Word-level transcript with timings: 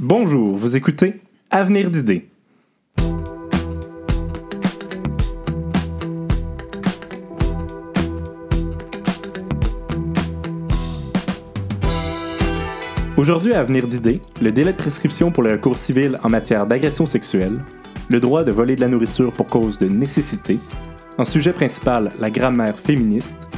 Bonjour, 0.00 0.56
vous 0.56 0.76
écoutez 0.76 1.20
Avenir 1.50 1.90
d'idées. 1.90 2.28
Aujourd'hui 13.16 13.54
Avenir 13.54 13.88
d'idées, 13.88 14.20
le 14.40 14.52
délai 14.52 14.70
de 14.70 14.76
prescription 14.76 15.32
pour 15.32 15.42
le 15.42 15.50
recours 15.50 15.76
civil 15.76 16.20
en 16.22 16.28
matière 16.28 16.68
d'agression 16.68 17.06
sexuelle, 17.06 17.58
le 18.08 18.20
droit 18.20 18.44
de 18.44 18.52
voler 18.52 18.76
de 18.76 18.80
la 18.82 18.88
nourriture 18.88 19.32
pour 19.32 19.48
cause 19.48 19.78
de 19.78 19.88
nécessité, 19.88 20.60
en 21.18 21.24
sujet 21.24 21.52
principal 21.52 22.12
la 22.20 22.30
grammaire 22.30 22.78
féministe, 22.78 23.48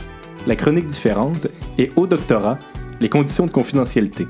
la 0.46 0.57
chronique 0.57 0.86
différente 0.86 1.48
et 1.77 1.91
au 1.96 2.07
doctorat, 2.07 2.59
les 2.98 3.11
conditions 3.11 3.45
de 3.45 3.50
confidentialité. 3.50 4.27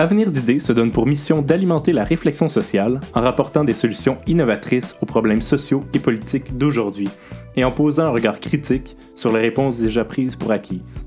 Avenir 0.00 0.30
d'idées 0.30 0.58
se 0.58 0.72
donne 0.72 0.92
pour 0.92 1.06
mission 1.06 1.42
d'alimenter 1.42 1.92
la 1.92 2.04
réflexion 2.04 2.48
sociale 2.48 3.00
en 3.12 3.20
rapportant 3.20 3.64
des 3.64 3.74
solutions 3.74 4.16
innovatrices 4.26 4.96
aux 5.02 5.04
problèmes 5.04 5.42
sociaux 5.42 5.84
et 5.92 5.98
politiques 5.98 6.56
d'aujourd'hui 6.56 7.10
et 7.54 7.64
en 7.64 7.70
posant 7.70 8.04
un 8.04 8.08
regard 8.08 8.40
critique 8.40 8.96
sur 9.14 9.30
les 9.30 9.40
réponses 9.40 9.78
déjà 9.78 10.06
prises 10.06 10.36
pour 10.36 10.52
acquises. 10.52 11.04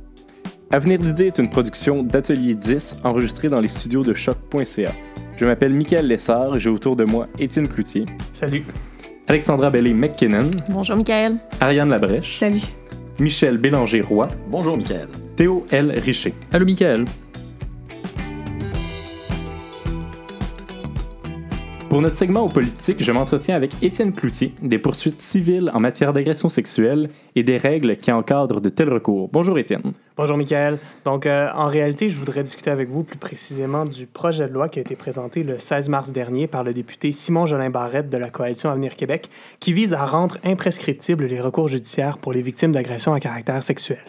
Avenir 0.69 0.99
d'idées 0.99 1.25
est 1.25 1.39
une 1.39 1.49
production 1.49 2.03
d'Atelier 2.03 2.53
10 2.53 2.97
enregistrée 3.03 3.47
dans 3.47 3.61
les 3.61 3.67
studios 3.67 4.03
de 4.03 4.13
choc.ca. 4.13 4.91
Je 5.37 5.45
m'appelle 5.45 5.73
Michael 5.73 6.07
Lessard 6.07 6.57
et 6.57 6.59
j'ai 6.59 6.69
autour 6.69 6.95
de 6.95 7.03
moi 7.03 7.27
Étienne 7.39 7.67
Cloutier. 7.67 8.05
Salut. 8.31 8.63
Alexandra 9.25 9.71
Bellé-McKinnon. 9.71 10.51
Bonjour, 10.69 10.97
Michael. 10.97 11.37
Ariane 11.59 11.89
Labrèche. 11.89 12.37
Salut. 12.37 12.61
Michel 13.19 13.57
Bélanger-Roy. 13.57 14.27
Bonjour, 14.49 14.77
Michael. 14.77 15.07
Théo 15.35 15.65
L. 15.71 15.97
Richer. 15.97 16.35
Allô, 16.51 16.67
Michael. 16.67 17.05
Pour 21.93 22.01
notre 22.01 22.17
segment 22.17 22.41
aux 22.41 22.49
politiques, 22.49 23.03
je 23.03 23.11
m'entretiens 23.11 23.55
avec 23.55 23.75
Étienne 23.83 24.13
Cloutier 24.13 24.55
des 24.63 24.79
poursuites 24.79 25.21
civiles 25.21 25.69
en 25.75 25.79
matière 25.79 26.11
d'agression 26.11 26.49
sexuelle 26.49 27.11
et 27.35 27.43
des 27.43 27.59
règles 27.59 27.97
qui 27.97 28.11
encadrent 28.11 28.61
de 28.61 28.69
tels 28.69 28.91
recours. 28.91 29.29
Bonjour 29.31 29.59
Étienne. 29.59 29.93
Bonjour, 30.17 30.35
Michael. 30.35 30.79
Donc, 31.05 31.27
euh, 31.27 31.49
en 31.53 31.67
réalité, 31.67 32.09
je 32.09 32.17
voudrais 32.17 32.41
discuter 32.41 32.71
avec 32.71 32.89
vous 32.89 33.03
plus 33.03 33.19
précisément 33.19 33.85
du 33.85 34.07
projet 34.07 34.47
de 34.47 34.53
loi 34.53 34.69
qui 34.69 34.79
a 34.79 34.81
été 34.81 34.95
présenté 34.95 35.43
le 35.43 35.59
16 35.59 35.89
mars 35.89 36.09
dernier 36.09 36.47
par 36.47 36.63
le 36.63 36.73
député 36.73 37.11
Simon 37.11 37.45
Jolin 37.45 37.69
Barrette 37.69 38.09
de 38.09 38.17
la 38.17 38.31
Coalition 38.31 38.71
Avenir 38.71 38.95
Québec, 38.95 39.29
qui 39.59 39.71
vise 39.71 39.93
à 39.93 40.03
rendre 40.03 40.39
imprescriptibles 40.43 41.27
les 41.27 41.41
recours 41.41 41.67
judiciaires 41.67 42.17
pour 42.17 42.33
les 42.33 42.41
victimes 42.41 42.71
d'agressions 42.71 43.13
à 43.13 43.19
caractère 43.19 43.61
sexuel. 43.61 43.99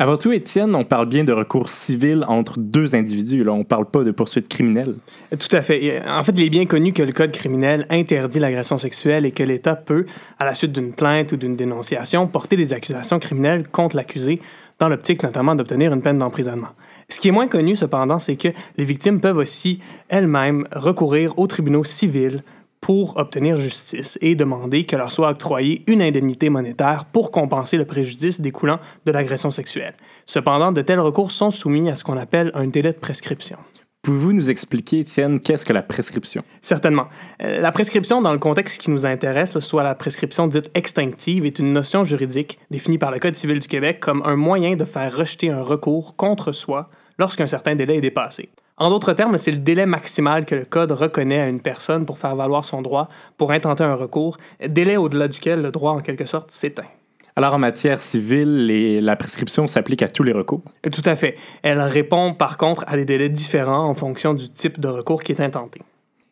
Avant 0.00 0.16
tout, 0.16 0.30
Étienne, 0.30 0.76
on 0.76 0.84
parle 0.84 1.08
bien 1.08 1.24
de 1.24 1.32
recours 1.32 1.70
civil 1.70 2.24
entre 2.28 2.60
deux 2.60 2.94
individus. 2.94 3.42
Là. 3.42 3.52
On 3.52 3.58
ne 3.58 3.62
parle 3.64 3.84
pas 3.84 4.04
de 4.04 4.12
poursuite 4.12 4.46
criminelle. 4.46 4.94
Tout 5.36 5.56
à 5.56 5.60
fait. 5.60 6.00
En 6.06 6.22
fait, 6.22 6.30
il 6.36 6.44
est 6.44 6.50
bien 6.50 6.66
connu 6.66 6.92
que 6.92 7.02
le 7.02 7.10
Code 7.10 7.32
criminel 7.32 7.84
interdit 7.90 8.38
l'agression 8.38 8.78
sexuelle 8.78 9.26
et 9.26 9.32
que 9.32 9.42
l'État 9.42 9.74
peut, 9.74 10.06
à 10.38 10.44
la 10.44 10.54
suite 10.54 10.70
d'une 10.70 10.92
plainte 10.92 11.32
ou 11.32 11.36
d'une 11.36 11.56
dénonciation, 11.56 12.28
porter 12.28 12.54
des 12.54 12.72
accusations 12.72 13.18
criminelles 13.18 13.66
contre 13.66 13.96
l'accusé, 13.96 14.40
dans 14.78 14.88
l'optique 14.88 15.24
notamment 15.24 15.56
d'obtenir 15.56 15.92
une 15.92 16.00
peine 16.00 16.18
d'emprisonnement. 16.18 16.68
Ce 17.08 17.18
qui 17.18 17.26
est 17.26 17.32
moins 17.32 17.48
connu, 17.48 17.74
cependant, 17.74 18.20
c'est 18.20 18.36
que 18.36 18.48
les 18.76 18.84
victimes 18.84 19.18
peuvent 19.18 19.38
aussi 19.38 19.80
elles-mêmes 20.08 20.68
recourir 20.76 21.36
aux 21.40 21.48
tribunaux 21.48 21.82
civils 21.82 22.44
pour 22.80 23.16
obtenir 23.16 23.56
justice 23.56 24.18
et 24.20 24.34
demander 24.34 24.84
que 24.84 24.96
leur 24.96 25.10
soit 25.10 25.30
octroyée 25.30 25.82
une 25.86 26.02
indemnité 26.02 26.48
monétaire 26.48 27.04
pour 27.06 27.30
compenser 27.30 27.76
le 27.76 27.84
préjudice 27.84 28.40
découlant 28.40 28.78
de 29.06 29.12
l'agression 29.12 29.50
sexuelle. 29.50 29.94
Cependant, 30.26 30.72
de 30.72 30.82
tels 30.82 31.00
recours 31.00 31.30
sont 31.30 31.50
soumis 31.50 31.90
à 31.90 31.94
ce 31.94 32.04
qu'on 32.04 32.16
appelle 32.16 32.50
un 32.54 32.66
délai 32.66 32.92
de 32.92 32.98
prescription. 32.98 33.58
Pouvez-vous 34.02 34.32
nous 34.32 34.50
expliquer, 34.50 35.00
Étienne, 35.00 35.40
qu'est-ce 35.40 35.66
que 35.66 35.72
la 35.72 35.82
prescription? 35.82 36.44
Certainement. 36.62 37.08
Euh, 37.42 37.60
la 37.60 37.72
prescription, 37.72 38.22
dans 38.22 38.32
le 38.32 38.38
contexte 38.38 38.80
qui 38.80 38.90
nous 38.90 39.04
intéresse, 39.04 39.58
soit 39.58 39.82
la 39.82 39.94
prescription 39.94 40.46
dite 40.46 40.70
extinctive, 40.74 41.44
est 41.44 41.58
une 41.58 41.72
notion 41.72 42.04
juridique 42.04 42.58
définie 42.70 42.98
par 42.98 43.10
le 43.10 43.18
Code 43.18 43.34
civil 43.34 43.58
du 43.58 43.66
Québec 43.66 43.98
comme 44.00 44.22
un 44.24 44.36
moyen 44.36 44.76
de 44.76 44.84
faire 44.84 45.14
rejeter 45.14 45.50
un 45.50 45.62
recours 45.62 46.14
contre 46.16 46.52
soi 46.52 46.88
lorsqu'un 47.18 47.48
certain 47.48 47.74
délai 47.74 47.96
est 47.96 48.00
dépassé. 48.00 48.50
En 48.80 48.90
d'autres 48.90 49.12
termes, 49.12 49.36
c'est 49.38 49.50
le 49.50 49.58
délai 49.58 49.86
maximal 49.86 50.46
que 50.46 50.54
le 50.54 50.64
Code 50.64 50.92
reconnaît 50.92 51.40
à 51.40 51.48
une 51.48 51.60
personne 51.60 52.06
pour 52.06 52.18
faire 52.18 52.36
valoir 52.36 52.64
son 52.64 52.80
droit, 52.80 53.08
pour 53.36 53.50
intenter 53.50 53.82
un 53.82 53.96
recours, 53.96 54.36
délai 54.64 54.96
au-delà 54.96 55.26
duquel 55.26 55.62
le 55.62 55.72
droit, 55.72 55.92
en 55.92 55.98
quelque 56.00 56.26
sorte, 56.26 56.52
s'éteint. 56.52 56.86
Alors, 57.34 57.54
en 57.54 57.58
matière 57.58 58.00
civile, 58.00 59.00
la 59.00 59.16
prescription 59.16 59.66
s'applique 59.66 60.02
à 60.02 60.08
tous 60.08 60.22
les 60.22 60.32
recours? 60.32 60.62
Tout 60.92 61.02
à 61.04 61.16
fait. 61.16 61.36
Elle 61.62 61.80
répond, 61.80 62.34
par 62.34 62.56
contre, 62.56 62.84
à 62.86 62.96
des 62.96 63.04
délais 63.04 63.28
différents 63.28 63.88
en 63.88 63.94
fonction 63.94 64.32
du 64.32 64.48
type 64.48 64.78
de 64.78 64.88
recours 64.88 65.22
qui 65.22 65.32
est 65.32 65.40
intenté. 65.40 65.82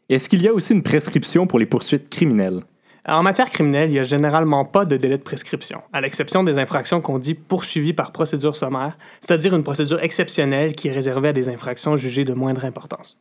Est-ce 0.08 0.28
qu'il 0.28 0.42
y 0.42 0.48
a 0.48 0.52
aussi 0.52 0.72
une 0.72 0.82
prescription 0.82 1.48
pour 1.48 1.58
les 1.58 1.66
poursuites 1.66 2.10
criminelles? 2.10 2.62
En 3.08 3.22
matière 3.22 3.50
criminelle, 3.50 3.88
il 3.88 3.92
n'y 3.92 3.98
a 4.00 4.02
généralement 4.02 4.64
pas 4.64 4.84
de 4.84 4.96
délai 4.96 5.16
de 5.16 5.22
prescription, 5.22 5.80
à 5.92 6.00
l'exception 6.00 6.42
des 6.42 6.58
infractions 6.58 7.00
qu'on 7.00 7.20
dit 7.20 7.34
poursuivies 7.34 7.92
par 7.92 8.10
procédure 8.10 8.56
sommaire, 8.56 8.98
c'est-à-dire 9.20 9.54
une 9.54 9.62
procédure 9.62 10.02
exceptionnelle 10.02 10.74
qui 10.74 10.88
est 10.88 10.92
réservée 10.92 11.28
à 11.28 11.32
des 11.32 11.48
infractions 11.48 11.94
jugées 11.94 12.24
de 12.24 12.32
moindre 12.32 12.64
importance. 12.64 13.16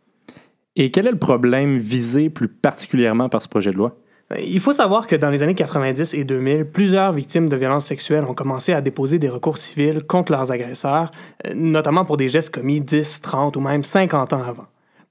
Et 0.75 0.89
quel 0.89 1.05
est 1.05 1.11
le 1.11 1.19
problème 1.19 1.77
visé 1.77 2.31
plus 2.31 2.47
particulièrement 2.47 3.29
par 3.29 3.43
ce 3.43 3.47
projet 3.47 3.69
de 3.69 3.77
loi? 3.77 3.95
Il 4.39 4.59
faut 4.59 4.71
savoir 4.71 5.05
que 5.05 5.15
dans 5.15 5.29
les 5.29 5.43
années 5.43 5.53
90 5.53 6.15
et 6.15 6.23
2000, 6.23 6.65
plusieurs 6.65 7.13
victimes 7.13 7.47
de 7.47 7.55
violences 7.55 7.85
sexuelles 7.85 8.23
ont 8.23 8.33
commencé 8.33 8.73
à 8.73 8.81
déposer 8.81 9.19
des 9.19 9.29
recours 9.29 9.59
civils 9.59 10.03
contre 10.03 10.31
leurs 10.31 10.51
agresseurs, 10.51 11.11
euh, 11.45 11.53
notamment 11.53 12.05
pour 12.05 12.17
des 12.17 12.27
gestes 12.27 12.53
commis 12.53 12.81
10, 12.81 13.21
30 13.21 13.55
ou 13.55 13.59
même 13.59 13.83
50 13.83 14.33
ans 14.33 14.41
avant. 14.41 14.65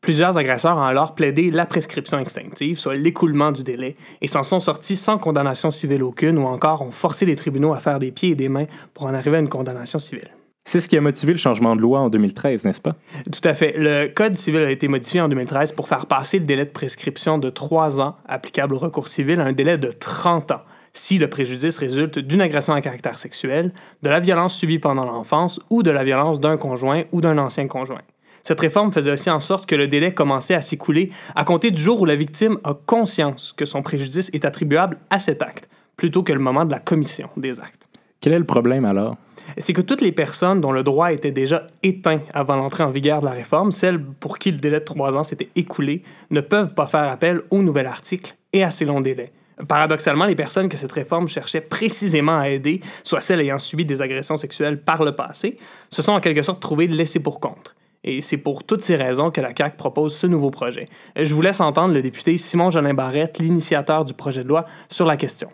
Plusieurs 0.04 0.37
agresseurs 0.37 0.76
ont 0.76 0.82
alors 0.82 1.15
plaidé 1.15 1.50
la 1.50 1.65
prescription 1.65 2.19
extinctive, 2.19 2.78
soit 2.78 2.94
l'écoulement 2.94 3.53
du 3.53 3.62
délai, 3.62 3.97
et 4.20 4.28
s'en 4.28 4.42
sont 4.42 4.60
sortis 4.60 4.97
sans 4.97 5.16
condamnation 5.16 5.70
civile 5.70 6.03
aucune 6.03 6.37
ou 6.37 6.44
encore 6.44 6.82
ont 6.82 6.91
forcé 6.91 7.25
les 7.25 7.37
tribunaux 7.37 7.72
à 7.72 7.78
faire 7.78 7.98
des 7.98 8.12
pieds 8.12 8.32
et 8.32 8.34
des 8.34 8.50
mains 8.50 8.66
pour 8.92 9.06
en 9.06 9.15
arriver 9.15 9.38
à 9.38 9.41
une 9.41 9.48
condamnation 9.48 9.98
civile. 9.98 10.28
C'est 10.66 10.81
ce 10.81 10.91
qui 10.91 10.98
a 10.98 11.00
motivé 11.00 11.32
le 11.32 11.38
changement 11.38 11.75
de 11.75 11.81
loi 11.81 12.00
en 12.00 12.10
2013, 12.10 12.66
n'est-ce 12.66 12.82
pas? 12.82 12.97
Tout 13.32 13.48
à 13.48 13.54
fait. 13.54 13.76
Le 13.78 14.09
Code 14.09 14.37
civil 14.37 14.60
a 14.60 14.70
été 14.70 14.88
modifié 14.88 15.22
en 15.22 15.28
2013 15.31 15.72
pour 15.72 15.88
faire 15.88 16.04
passer 16.04 16.38
le 16.38 16.44
délai 16.44 16.66
de 16.66 16.71
prescription 16.71 17.38
de 17.38 17.48
3 17.48 18.03
ans 18.03 18.16
applicable 18.28 18.75
au 18.75 18.78
recours 18.78 19.09
civil 19.09 19.41
à 19.41 19.44
un 19.44 19.53
délai 19.54 19.78
de 19.78 19.91
30 19.91 20.50
ans 20.50 20.60
si 20.92 21.16
le 21.16 21.31
préjudice 21.31 21.78
résulte 21.78 22.19
d'une 22.19 22.42
agression 22.42 22.75
à 22.75 22.82
caractère 22.82 23.19
sexuel, 23.19 23.72
de 24.03 24.10
la 24.10 24.21
violence 24.21 24.54
subie 24.54 24.78
pendant 24.78 25.06
l'enfance 25.06 25.60
ou 25.71 25.82
de 25.82 25.91
la 25.91 26.04
violence 26.04 26.41
d'un 26.41 26.59
conjoint 26.59 27.04
ou 27.10 27.22
d'un 27.22 27.38
ancien 27.38 27.66
conjoint. 27.69 28.03
Cette 28.44 28.60
réforme 28.60 28.93
faisait 28.93 29.10
aussi 29.10 29.31
en 29.31 29.41
sorte 29.41 29.66
que 29.66 29.75
le 29.75 29.88
délai 29.88 30.12
commençait 30.12 30.55
à 30.55 30.60
s'écouler 30.60 31.10
à 31.34 31.44
compter 31.44 31.71
du 31.71 31.81
jour 31.81 32.00
où 32.00 32.05
la 32.05 32.15
victime 32.15 32.59
a 32.62 32.75
conscience 32.87 33.55
que 33.56 33.65
son 33.65 33.82
préjudice 33.82 34.31
est 34.34 34.44
attribuable 34.44 34.99
à 35.09 35.19
cet 35.19 35.41
acte, 35.43 35.69
plutôt 35.97 36.22
que 36.22 36.32
le 36.32 36.38
moment 36.38 36.66
de 36.66 36.71
la 36.71 36.78
commission 36.78 37.31
des 37.38 37.59
actes. 37.59 37.88
Quel 38.21 38.34
est 38.34 38.38
le 38.38 38.44
problème 38.44 38.84
alors? 38.84 39.16
c'est 39.59 39.72
que 39.72 39.83
toutes 39.83 40.00
les 40.00 40.12
personnes 40.12 40.60
dont 40.60 40.72
le 40.72 40.83
droit 40.83 41.12
était 41.12 41.31
déjà 41.31 41.66
éteint 41.83 42.21
avant 42.33 42.56
l'entrée 42.56 42.83
en 42.83 42.91
vigueur 42.91 43.21
de 43.21 43.27
la 43.27 43.33
réforme, 43.33 43.71
celles 43.71 44.03
pour 44.03 44.38
qui 44.38 44.50
le 44.50 44.56
délai 44.59 44.81
de 44.81 44.84
trois 44.84 45.16
ans 45.16 45.22
s'était 45.22 45.50
écoulé, 45.54 46.03
ne 46.31 46.41
peuvent 46.41 46.75
pas 46.75 46.87
faire 46.87 47.09
appel 47.09 47.43
au 47.50 47.62
nouvel 47.62 47.87
article 47.87 48.34
et 48.53 48.65
à 48.65 48.71
ces 48.71 48.84
longs 48.84 49.00
délais. 49.00 49.33
Paradoxalement, 49.69 50.25
les 50.25 50.34
personnes 50.34 50.69
que 50.69 50.77
cette 50.77 50.93
réforme 50.93 51.28
cherchait 51.28 51.60
précisément 51.60 52.38
à 52.38 52.49
aider, 52.49 52.81
soit 53.04 53.21
celles 53.21 53.41
ayant 53.41 53.59
subi 53.59 53.84
des 53.84 54.03
agressions 54.03 54.37
sexuelles 54.37 54.81
par 54.81 55.04
le 55.04 55.15
passé, 55.15 55.59
se 55.91 56.03
sont 56.03 56.12
en 56.12 56.21
quelque 56.21 56.43
sorte 56.43 56.60
trouvées 56.60 56.88
laissées 56.88 57.21
pour 57.21 57.38
compte. 57.38 57.77
Et 58.04 58.20
c'est 58.20 58.37
pour 58.37 58.65
toutes 58.65 58.82
ces 58.82 58.97
raisons 58.97 59.31
que 59.31 59.41
la 59.41 59.53
CAQ 59.56 59.76
propose 59.76 60.15
ce 60.15 60.26
nouveau 60.26 60.50
projet. 60.50 60.87
Je 61.16 61.34
vous 61.34 61.41
laisse 61.41 61.60
entendre 61.60 61.94
le 61.94 62.03
député 62.03 62.37
Simon 62.37 62.69
Jolin 62.69 62.92
Barrette, 62.92 63.38
l'initiateur 63.38 64.04
du 64.04 64.12
projet 64.12 64.44
de 64.44 64.48
loi, 64.48 64.66
sur 64.91 65.06
la 65.06 65.16
question. 65.16 65.48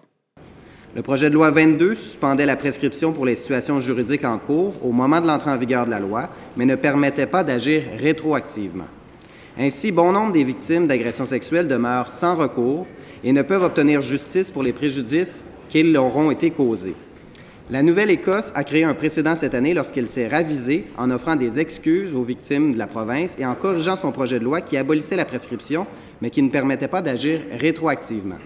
Le 0.96 1.02
projet 1.02 1.30
de 1.30 1.34
loi 1.34 1.52
22 1.52 1.94
suspendait 1.94 2.46
la 2.46 2.56
prescription 2.56 3.12
pour 3.12 3.24
les 3.24 3.36
situations 3.36 3.78
juridiques 3.78 4.24
en 4.24 4.38
cours 4.38 4.74
au 4.84 4.90
moment 4.90 5.20
de 5.20 5.28
l'entrée 5.28 5.52
en 5.52 5.56
vigueur 5.56 5.86
de 5.86 5.90
la 5.90 6.00
loi, 6.00 6.28
mais 6.56 6.66
ne 6.66 6.74
permettait 6.74 7.26
pas 7.26 7.44
d'agir 7.44 7.82
rétroactivement. 7.96 8.88
Ainsi, 9.56 9.92
bon 9.92 10.10
nombre 10.10 10.32
des 10.32 10.42
victimes 10.42 10.88
d'agressions 10.88 11.26
sexuelles 11.26 11.68
demeurent 11.68 12.10
sans 12.10 12.34
recours 12.34 12.88
et 13.22 13.32
ne 13.32 13.42
peuvent 13.42 13.62
obtenir 13.62 14.02
justice 14.02 14.50
pour 14.50 14.64
les 14.64 14.72
préjudices 14.72 15.44
qui 15.68 15.84
leur 15.84 16.06
auront 16.06 16.32
été 16.32 16.50
causés. 16.50 16.96
La 17.70 17.84
Nouvelle-Écosse 17.84 18.50
a 18.56 18.64
créé 18.64 18.82
un 18.82 18.94
précédent 18.94 19.36
cette 19.36 19.54
année 19.54 19.74
lorsqu'elle 19.74 20.08
s'est 20.08 20.26
ravisée 20.26 20.86
en 20.98 21.08
offrant 21.12 21.36
des 21.36 21.60
excuses 21.60 22.16
aux 22.16 22.24
victimes 22.24 22.72
de 22.72 22.78
la 22.78 22.88
province 22.88 23.38
et 23.38 23.46
en 23.46 23.54
corrigeant 23.54 23.94
son 23.94 24.10
projet 24.10 24.40
de 24.40 24.44
loi 24.44 24.60
qui 24.60 24.76
abolissait 24.76 25.14
la 25.14 25.24
prescription, 25.24 25.86
mais 26.20 26.30
qui 26.30 26.42
ne 26.42 26.50
permettait 26.50 26.88
pas 26.88 27.00
d'agir 27.00 27.42
rétroactivement. 27.52 28.38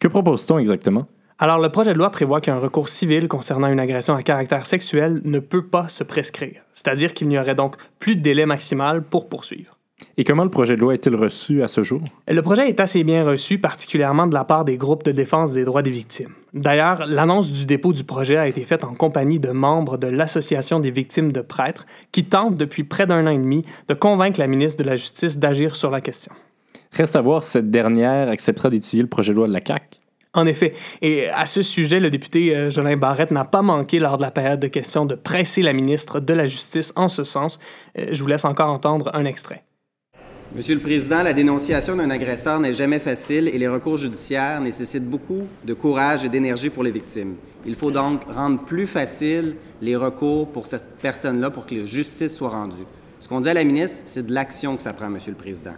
Que 0.00 0.08
propose-t-on 0.08 0.58
exactement? 0.58 1.08
Alors, 1.38 1.58
le 1.58 1.68
projet 1.68 1.92
de 1.92 1.98
loi 1.98 2.08
prévoit 2.10 2.40
qu'un 2.40 2.58
recours 2.58 2.88
civil 2.88 3.28
concernant 3.28 3.68
une 3.68 3.80
agression 3.80 4.14
à 4.14 4.22
caractère 4.22 4.64
sexuel 4.64 5.20
ne 5.24 5.38
peut 5.38 5.66
pas 5.66 5.88
se 5.88 6.02
prescrire, 6.02 6.62
c'est-à-dire 6.72 7.12
qu'il 7.12 7.28
n'y 7.28 7.38
aurait 7.38 7.54
donc 7.54 7.76
plus 7.98 8.16
de 8.16 8.22
délai 8.22 8.46
maximal 8.46 9.02
pour 9.02 9.28
poursuivre. 9.28 9.76
Et 10.16 10.24
comment 10.24 10.44
le 10.44 10.50
projet 10.50 10.76
de 10.76 10.80
loi 10.80 10.94
est-il 10.94 11.14
reçu 11.14 11.62
à 11.62 11.68
ce 11.68 11.82
jour? 11.82 12.00
Le 12.28 12.42
projet 12.42 12.68
est 12.68 12.80
assez 12.80 13.04
bien 13.04 13.24
reçu, 13.24 13.58
particulièrement 13.58 14.26
de 14.26 14.34
la 14.34 14.44
part 14.44 14.64
des 14.64 14.76
groupes 14.76 15.04
de 15.04 15.12
défense 15.12 15.52
des 15.52 15.64
droits 15.64 15.82
des 15.82 15.90
victimes. 15.90 16.30
D'ailleurs, 16.52 17.06
l'annonce 17.06 17.50
du 17.50 17.66
dépôt 17.66 17.92
du 17.92 18.04
projet 18.04 18.36
a 18.36 18.48
été 18.48 18.64
faite 18.64 18.84
en 18.84 18.94
compagnie 18.94 19.38
de 19.38 19.50
membres 19.50 19.98
de 19.98 20.08
l'Association 20.08 20.80
des 20.80 20.90
victimes 20.90 21.32
de 21.32 21.40
prêtres 21.40 21.86
qui 22.12 22.24
tentent 22.24 22.56
depuis 22.56 22.84
près 22.84 23.06
d'un 23.06 23.26
an 23.26 23.30
et 23.30 23.38
demi 23.38 23.64
de 23.88 23.94
convaincre 23.94 24.40
la 24.40 24.46
ministre 24.46 24.82
de 24.82 24.88
la 24.88 24.96
Justice 24.96 25.38
d'agir 25.38 25.76
sur 25.76 25.90
la 25.90 26.00
question. 26.00 26.32
Reste 26.92 27.16
à 27.16 27.20
voir 27.20 27.42
si 27.42 27.52
cette 27.52 27.70
dernière 27.70 28.28
acceptera 28.28 28.68
d'étudier 28.68 29.02
le 29.02 29.08
projet 29.08 29.32
de 29.32 29.36
loi 29.36 29.46
de 29.46 29.52
la 29.52 29.60
CAQ. 29.64 30.00
En 30.32 30.46
effet, 30.46 30.74
et 31.02 31.28
à 31.28 31.44
ce 31.44 31.60
sujet, 31.60 31.98
le 31.98 32.08
député 32.08 32.54
euh, 32.54 32.70
Jolin 32.70 32.96
Barrette 32.96 33.32
n'a 33.32 33.44
pas 33.44 33.62
manqué 33.62 33.98
lors 33.98 34.16
de 34.16 34.22
la 34.22 34.30
période 34.30 34.60
de 34.60 34.68
questions 34.68 35.04
de 35.04 35.16
presser 35.16 35.60
la 35.60 35.72
ministre 35.72 36.20
de 36.20 36.34
la 36.34 36.46
Justice 36.46 36.92
en 36.94 37.08
ce 37.08 37.24
sens. 37.24 37.58
Euh, 37.98 38.10
je 38.12 38.22
vous 38.22 38.28
laisse 38.28 38.44
encore 38.44 38.70
entendre 38.70 39.10
un 39.12 39.24
extrait. 39.24 39.64
Monsieur 40.52 40.74
le 40.74 40.80
Président, 40.80 41.22
la 41.22 41.32
dénonciation 41.32 41.94
d'un 41.94 42.10
agresseur 42.10 42.58
n'est 42.58 42.72
jamais 42.72 42.98
facile 42.98 43.46
et 43.46 43.56
les 43.56 43.68
recours 43.68 43.96
judiciaires 43.96 44.60
nécessitent 44.60 45.08
beaucoup 45.08 45.42
de 45.64 45.74
courage 45.74 46.24
et 46.24 46.28
d'énergie 46.28 46.70
pour 46.70 46.82
les 46.82 46.90
victimes. 46.90 47.36
Il 47.64 47.76
faut 47.76 47.92
donc 47.92 48.24
rendre 48.24 48.58
plus 48.64 48.88
facile 48.88 49.54
les 49.80 49.94
recours 49.94 50.48
pour 50.48 50.66
cette 50.66 50.96
personne-là 51.00 51.50
pour 51.50 51.66
que 51.66 51.76
la 51.76 51.84
justice 51.84 52.34
soit 52.34 52.48
rendue. 52.48 52.84
Ce 53.20 53.28
qu'on 53.28 53.40
dit 53.40 53.48
à 53.48 53.54
la 53.54 53.62
ministre, 53.62 54.02
c'est 54.06 54.26
de 54.26 54.34
l'action 54.34 54.76
que 54.76 54.82
ça 54.82 54.92
prend, 54.92 55.08
Monsieur 55.08 55.30
le 55.30 55.36
Président. 55.36 55.74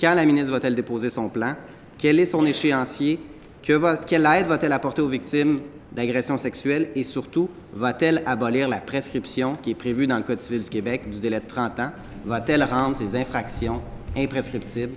Quand 0.00 0.14
la 0.14 0.26
ministre 0.26 0.50
va-t-elle 0.50 0.74
déposer 0.74 1.08
son 1.08 1.28
plan? 1.28 1.54
Quel 1.96 2.18
est 2.18 2.26
son 2.26 2.44
échéancier? 2.44 3.20
Quelle 3.62 4.26
aide 4.26 4.48
va-t-elle 4.48 4.72
apporter 4.72 5.02
aux 5.02 5.08
victimes 5.08 5.60
d'agressions 5.92 6.36
sexuelles? 6.36 6.88
Et 6.96 7.04
surtout, 7.04 7.48
va-t-elle 7.74 8.24
abolir 8.26 8.68
la 8.68 8.80
prescription 8.80 9.56
qui 9.62 9.70
est 9.70 9.76
prévue 9.76 10.08
dans 10.08 10.16
le 10.16 10.24
Code 10.24 10.40
civil 10.40 10.64
du 10.64 10.70
Québec 10.70 11.08
du 11.08 11.20
délai 11.20 11.38
de 11.38 11.46
30 11.46 11.78
ans? 11.78 11.92
Va-t-elle 12.24 12.64
rendre 12.64 12.96
ces 12.96 13.14
infractions 13.14 13.80
imprescriptibles? 14.16 14.94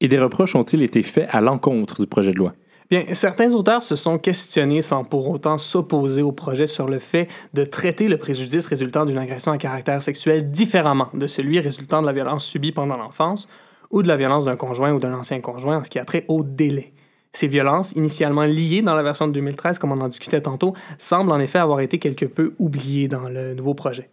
Et 0.00 0.08
des 0.08 0.18
reproches 0.18 0.54
ont-ils 0.56 0.82
été 0.82 1.02
faits 1.02 1.28
à 1.30 1.40
l'encontre 1.40 2.00
du 2.00 2.06
projet 2.06 2.32
de 2.32 2.38
loi? 2.38 2.54
Bien, 2.90 3.04
certains 3.12 3.54
auteurs 3.54 3.82
se 3.82 3.96
sont 3.96 4.18
questionnés 4.18 4.82
sans 4.82 5.04
pour 5.04 5.30
autant 5.30 5.56
s'opposer 5.56 6.20
au 6.20 6.32
projet 6.32 6.66
sur 6.66 6.88
le 6.88 6.98
fait 6.98 7.28
de 7.54 7.64
traiter 7.64 8.08
le 8.08 8.18
préjudice 8.18 8.66
résultant 8.66 9.06
d'une 9.06 9.16
agression 9.16 9.52
à 9.52 9.58
caractère 9.58 10.02
sexuel 10.02 10.50
différemment 10.50 11.08
de 11.14 11.26
celui 11.26 11.58
résultant 11.60 12.02
de 12.02 12.06
la 12.06 12.12
violence 12.12 12.44
subie 12.44 12.72
pendant 12.72 12.98
l'enfance 12.98 13.48
ou 13.90 14.02
de 14.02 14.08
la 14.08 14.16
violence 14.16 14.44
d'un 14.44 14.56
conjoint 14.56 14.92
ou 14.92 14.98
d'un 14.98 15.14
ancien 15.14 15.40
conjoint 15.40 15.78
en 15.78 15.84
ce 15.84 15.90
qui 15.90 15.98
a 15.98 16.04
trait 16.04 16.24
au 16.28 16.42
délai. 16.42 16.92
Ces 17.32 17.46
violences, 17.46 17.92
initialement 17.92 18.44
liées 18.44 18.82
dans 18.82 18.94
la 18.94 19.02
version 19.02 19.26
de 19.26 19.32
2013, 19.32 19.78
comme 19.78 19.92
on 19.92 20.00
en 20.02 20.08
discutait 20.08 20.42
tantôt, 20.42 20.74
semblent 20.98 21.32
en 21.32 21.40
effet 21.40 21.60
avoir 21.60 21.80
été 21.80 21.98
quelque 21.98 22.26
peu 22.26 22.54
oubliées 22.58 23.08
dans 23.08 23.28
le 23.28 23.54
nouveau 23.54 23.72
projet. 23.72 24.10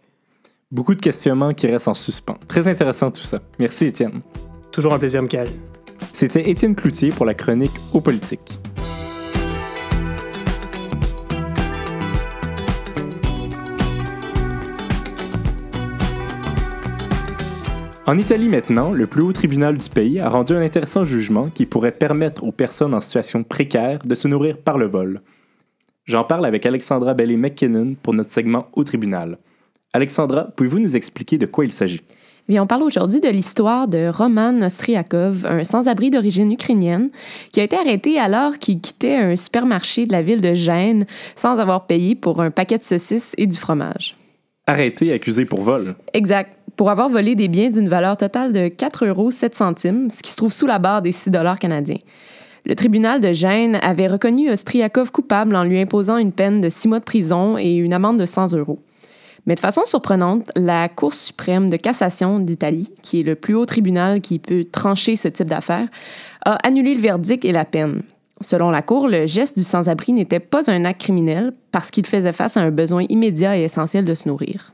Beaucoup 0.72 0.94
de 0.94 1.00
questionnements 1.00 1.52
qui 1.52 1.66
restent 1.66 1.88
en 1.88 1.94
suspens. 1.94 2.38
Très 2.46 2.68
intéressant 2.68 3.10
tout 3.10 3.22
ça. 3.22 3.40
Merci 3.58 3.86
Étienne. 3.86 4.20
Toujours 4.70 4.94
un 4.94 5.00
plaisir, 5.00 5.20
Michael. 5.20 5.48
C'était 6.12 6.48
Étienne 6.48 6.76
Cloutier 6.76 7.08
pour 7.08 7.26
la 7.26 7.34
chronique 7.34 7.72
Aux 7.92 8.00
politiques. 8.00 8.60
En 18.06 18.16
Italie 18.16 18.48
maintenant, 18.48 18.92
le 18.92 19.08
plus 19.08 19.22
haut 19.22 19.32
tribunal 19.32 19.76
du 19.76 19.90
pays 19.90 20.20
a 20.20 20.28
rendu 20.28 20.52
un 20.52 20.60
intéressant 20.60 21.04
jugement 21.04 21.50
qui 21.50 21.66
pourrait 21.66 21.90
permettre 21.90 22.44
aux 22.44 22.52
personnes 22.52 22.94
en 22.94 23.00
situation 23.00 23.42
précaire 23.42 23.98
de 24.04 24.14
se 24.14 24.28
nourrir 24.28 24.56
par 24.58 24.78
le 24.78 24.86
vol. 24.86 25.20
J'en 26.04 26.22
parle 26.22 26.46
avec 26.46 26.64
Alexandra 26.64 27.14
Bellé 27.14 27.36
McKinnon 27.36 27.96
pour 28.00 28.14
notre 28.14 28.30
segment 28.30 28.68
au 28.74 28.84
tribunal. 28.84 29.38
Alexandra, 29.92 30.44
pouvez-vous 30.54 30.78
nous 30.78 30.96
expliquer 30.96 31.36
de 31.36 31.46
quoi 31.46 31.64
il 31.64 31.72
s'agit? 31.72 32.00
Bien, 32.48 32.62
on 32.62 32.66
parle 32.66 32.84
aujourd'hui 32.84 33.20
de 33.20 33.28
l'histoire 33.28 33.88
de 33.88 34.08
Roman 34.08 34.62
Ostriakov, 34.62 35.44
un 35.46 35.64
sans-abri 35.64 36.10
d'origine 36.10 36.52
ukrainienne, 36.52 37.10
qui 37.52 37.60
a 37.60 37.64
été 37.64 37.76
arrêté 37.76 38.18
alors 38.18 38.58
qu'il 38.58 38.80
quittait 38.80 39.16
un 39.16 39.36
supermarché 39.36 40.06
de 40.06 40.12
la 40.12 40.22
ville 40.22 40.40
de 40.40 40.54
Gênes 40.54 41.06
sans 41.34 41.58
avoir 41.58 41.86
payé 41.86 42.14
pour 42.14 42.40
un 42.40 42.52
paquet 42.52 42.78
de 42.78 42.84
saucisses 42.84 43.34
et 43.36 43.46
du 43.46 43.56
fromage. 43.56 44.16
Arrêté, 44.66 45.12
accusé 45.12 45.44
pour 45.44 45.62
vol. 45.62 45.96
Exact. 46.14 46.56
Pour 46.76 46.90
avoir 46.90 47.08
volé 47.08 47.34
des 47.34 47.48
biens 47.48 47.70
d'une 47.70 47.88
valeur 47.88 48.16
totale 48.16 48.52
de 48.52 48.68
4,07 48.68 49.08
euros, 49.08 49.30
ce 49.32 50.22
qui 50.22 50.30
se 50.30 50.36
trouve 50.36 50.52
sous 50.52 50.66
la 50.66 50.78
barre 50.78 51.02
des 51.02 51.12
6 51.12 51.30
dollars 51.30 51.58
canadiens. 51.58 51.98
Le 52.64 52.76
tribunal 52.76 53.20
de 53.20 53.32
Gênes 53.32 53.78
avait 53.82 54.06
reconnu 54.06 54.50
Ostriakov 54.50 55.10
coupable 55.10 55.56
en 55.56 55.64
lui 55.64 55.80
imposant 55.80 56.16
une 56.16 56.32
peine 56.32 56.60
de 56.60 56.68
six 56.68 56.86
mois 56.86 57.00
de 57.00 57.04
prison 57.04 57.58
et 57.58 57.74
une 57.74 57.92
amende 57.92 58.20
de 58.20 58.26
100 58.26 58.54
euros. 58.54 58.78
Mais 59.46 59.54
de 59.54 59.60
façon 59.60 59.82
surprenante, 59.84 60.50
la 60.56 60.88
Cour 60.88 61.14
suprême 61.14 61.70
de 61.70 61.76
cassation 61.76 62.38
d'Italie, 62.38 62.90
qui 63.02 63.20
est 63.20 63.24
le 63.24 63.34
plus 63.34 63.54
haut 63.54 63.66
tribunal 63.66 64.20
qui 64.20 64.38
peut 64.38 64.64
trancher 64.64 65.16
ce 65.16 65.28
type 65.28 65.48
d'affaires, 65.48 65.88
a 66.44 66.54
annulé 66.66 66.94
le 66.94 67.00
verdict 67.00 67.44
et 67.44 67.52
la 67.52 67.64
peine. 67.64 68.02
Selon 68.42 68.70
la 68.70 68.82
Cour, 68.82 69.08
le 69.08 69.26
geste 69.26 69.56
du 69.56 69.64
sans-abri 69.64 70.12
n'était 70.12 70.40
pas 70.40 70.70
un 70.70 70.84
acte 70.84 71.00
criminel 71.02 71.52
parce 71.72 71.90
qu'il 71.90 72.06
faisait 72.06 72.32
face 72.32 72.56
à 72.56 72.60
un 72.60 72.70
besoin 72.70 73.04
immédiat 73.08 73.58
et 73.58 73.62
essentiel 73.62 74.04
de 74.04 74.14
se 74.14 74.28
nourrir. 74.28 74.72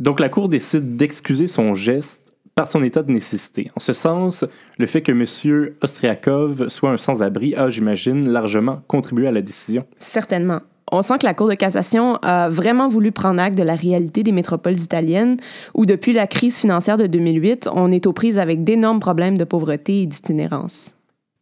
Donc 0.00 0.20
la 0.20 0.28
Cour 0.28 0.48
décide 0.48 0.96
d'excuser 0.96 1.46
son 1.46 1.74
geste 1.74 2.34
par 2.54 2.68
son 2.68 2.82
état 2.82 3.02
de 3.02 3.10
nécessité. 3.10 3.70
En 3.76 3.80
ce 3.80 3.92
sens, 3.92 4.44
le 4.78 4.86
fait 4.86 5.02
que 5.02 5.12
M. 5.12 5.74
Ostriakov 5.82 6.68
soit 6.68 6.90
un 6.90 6.96
sans-abri 6.96 7.54
a, 7.56 7.68
j'imagine, 7.68 8.28
largement 8.28 8.82
contribué 8.86 9.26
à 9.26 9.32
la 9.32 9.42
décision. 9.42 9.84
Certainement. 9.98 10.60
On 10.92 11.02
sent 11.02 11.18
que 11.20 11.26
la 11.26 11.34
Cour 11.34 11.48
de 11.48 11.54
cassation 11.54 12.16
a 12.22 12.48
vraiment 12.48 12.88
voulu 12.88 13.10
prendre 13.10 13.40
acte 13.40 13.56
de 13.56 13.62
la 13.62 13.74
réalité 13.74 14.22
des 14.22 14.32
métropoles 14.32 14.78
italiennes, 14.78 15.38
où 15.74 15.86
depuis 15.86 16.12
la 16.12 16.26
crise 16.26 16.58
financière 16.58 16.96
de 16.96 17.06
2008, 17.06 17.68
on 17.72 17.90
est 17.90 18.06
aux 18.06 18.12
prises 18.12 18.38
avec 18.38 18.64
d'énormes 18.64 19.00
problèmes 19.00 19.38
de 19.38 19.44
pauvreté 19.44 20.02
et 20.02 20.06
d'itinérance. 20.06 20.94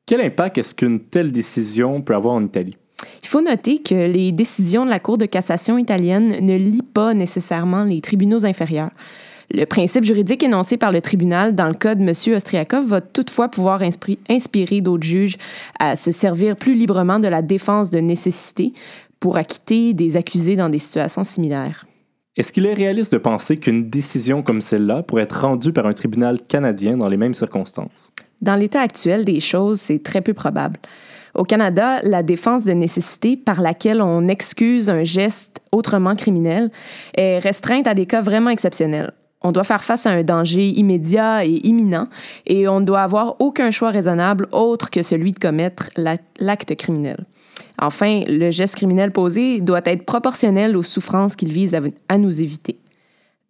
Quel 0.06 0.20
impact 0.20 0.58
est-ce 0.58 0.74
qu'une 0.74 1.00
telle 1.00 1.32
décision 1.32 2.02
peut 2.02 2.14
avoir 2.14 2.34
en 2.34 2.44
Italie? 2.44 2.76
Il 3.22 3.28
faut 3.28 3.40
noter 3.40 3.78
que 3.78 3.94
les 3.94 4.32
décisions 4.32 4.84
de 4.84 4.90
la 4.90 5.00
Cour 5.00 5.18
de 5.18 5.26
cassation 5.26 5.78
italienne 5.78 6.36
ne 6.40 6.56
lient 6.56 6.82
pas 6.82 7.14
nécessairement 7.14 7.84
les 7.84 8.00
tribunaux 8.00 8.44
inférieurs. 8.44 8.90
Le 9.52 9.64
principe 9.64 10.04
juridique 10.04 10.42
énoncé 10.42 10.76
par 10.76 10.92
le 10.92 11.00
tribunal 11.00 11.54
dans 11.54 11.68
le 11.68 11.74
cas 11.74 11.94
de 11.94 12.02
M. 12.02 12.36
Ostriakov 12.36 12.86
va 12.86 13.00
toutefois 13.00 13.48
pouvoir 13.48 13.82
inspirer 14.28 14.80
d'autres 14.80 15.06
juges 15.06 15.36
à 15.78 15.94
se 15.94 16.10
servir 16.10 16.56
plus 16.56 16.74
librement 16.74 17.18
de 17.18 17.28
la 17.28 17.42
défense 17.42 17.90
de 17.90 17.98
nécessité 17.98 18.72
pour 19.22 19.36
acquitter 19.36 19.94
des 19.94 20.16
accusés 20.16 20.56
dans 20.56 20.68
des 20.68 20.80
situations 20.80 21.22
similaires. 21.22 21.86
Est-ce 22.36 22.52
qu'il 22.52 22.66
est 22.66 22.74
réaliste 22.74 23.12
de 23.12 23.18
penser 23.18 23.56
qu'une 23.56 23.88
décision 23.88 24.42
comme 24.42 24.60
celle-là 24.60 25.04
pourrait 25.04 25.22
être 25.22 25.42
rendue 25.42 25.72
par 25.72 25.86
un 25.86 25.92
tribunal 25.92 26.40
canadien 26.40 26.96
dans 26.96 27.08
les 27.08 27.16
mêmes 27.16 27.32
circonstances? 27.32 28.12
Dans 28.40 28.56
l'état 28.56 28.80
actuel 28.80 29.24
des 29.24 29.38
choses, 29.38 29.80
c'est 29.80 30.02
très 30.02 30.22
peu 30.22 30.34
probable. 30.34 30.80
Au 31.36 31.44
Canada, 31.44 32.00
la 32.02 32.24
défense 32.24 32.64
de 32.64 32.72
nécessité 32.72 33.36
par 33.36 33.62
laquelle 33.62 34.02
on 34.02 34.26
excuse 34.26 34.90
un 34.90 35.04
geste 35.04 35.60
autrement 35.70 36.16
criminel 36.16 36.72
est 37.14 37.38
restreinte 37.38 37.86
à 37.86 37.94
des 37.94 38.06
cas 38.06 38.22
vraiment 38.22 38.50
exceptionnels. 38.50 39.12
On 39.40 39.52
doit 39.52 39.62
faire 39.62 39.84
face 39.84 40.04
à 40.04 40.10
un 40.10 40.24
danger 40.24 40.68
immédiat 40.68 41.44
et 41.44 41.60
imminent 41.62 42.08
et 42.46 42.66
on 42.66 42.80
ne 42.80 42.84
doit 42.84 43.02
avoir 43.02 43.36
aucun 43.40 43.70
choix 43.70 43.90
raisonnable 43.90 44.48
autre 44.50 44.90
que 44.90 45.02
celui 45.02 45.30
de 45.30 45.38
commettre 45.38 45.90
l'acte 45.96 46.74
criminel. 46.74 47.24
Enfin, 47.78 48.22
le 48.26 48.50
geste 48.50 48.76
criminel 48.76 49.10
posé 49.10 49.60
doit 49.60 49.82
être 49.84 50.04
proportionnel 50.04 50.76
aux 50.76 50.82
souffrances 50.82 51.36
qu'il 51.36 51.52
vise 51.52 51.76
à, 52.08 52.18
nous 52.18 52.42
éviter. 52.42 52.78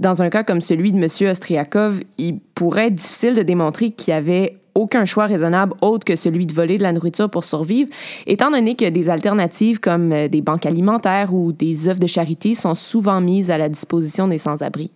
Dans 0.00 0.22
un 0.22 0.30
cas 0.30 0.42
comme 0.42 0.60
celui 0.60 0.92
de 0.92 0.98
M. 0.98 1.30
Ostriakov, 1.30 2.00
il 2.18 2.38
pourrait 2.54 2.86
être 2.86 2.96
difficile 2.96 3.34
de 3.34 3.42
démontrer 3.42 3.90
qu'il 3.90 4.12
y 4.12 4.16
avait 4.16 4.58
aucun 4.74 5.04
choix 5.04 5.26
raisonnable 5.26 5.74
autre 5.82 6.04
que 6.04 6.16
celui 6.16 6.46
de 6.46 6.54
voler 6.54 6.78
de 6.78 6.82
la 6.82 6.92
nourriture 6.92 7.30
pour 7.30 7.44
survivre, 7.44 7.90
étant 8.26 8.50
donné 8.50 8.74
que 8.74 8.88
des 8.88 9.10
alternatives 9.10 9.80
comme 9.80 10.12
euh, 10.12 10.28
des 10.28 10.40
banques 10.40 10.66
alimentaires 10.66 11.34
ou 11.34 11.52
des 11.52 11.88
œuvres 11.88 12.00
de 12.00 12.06
charité 12.06 12.54
sont 12.54 12.74
souvent 12.74 13.20
mises 13.20 13.50
à 13.50 13.58
la 13.58 13.68
disposition 13.68 14.28
des 14.28 14.38
sans-abri. 14.38 14.90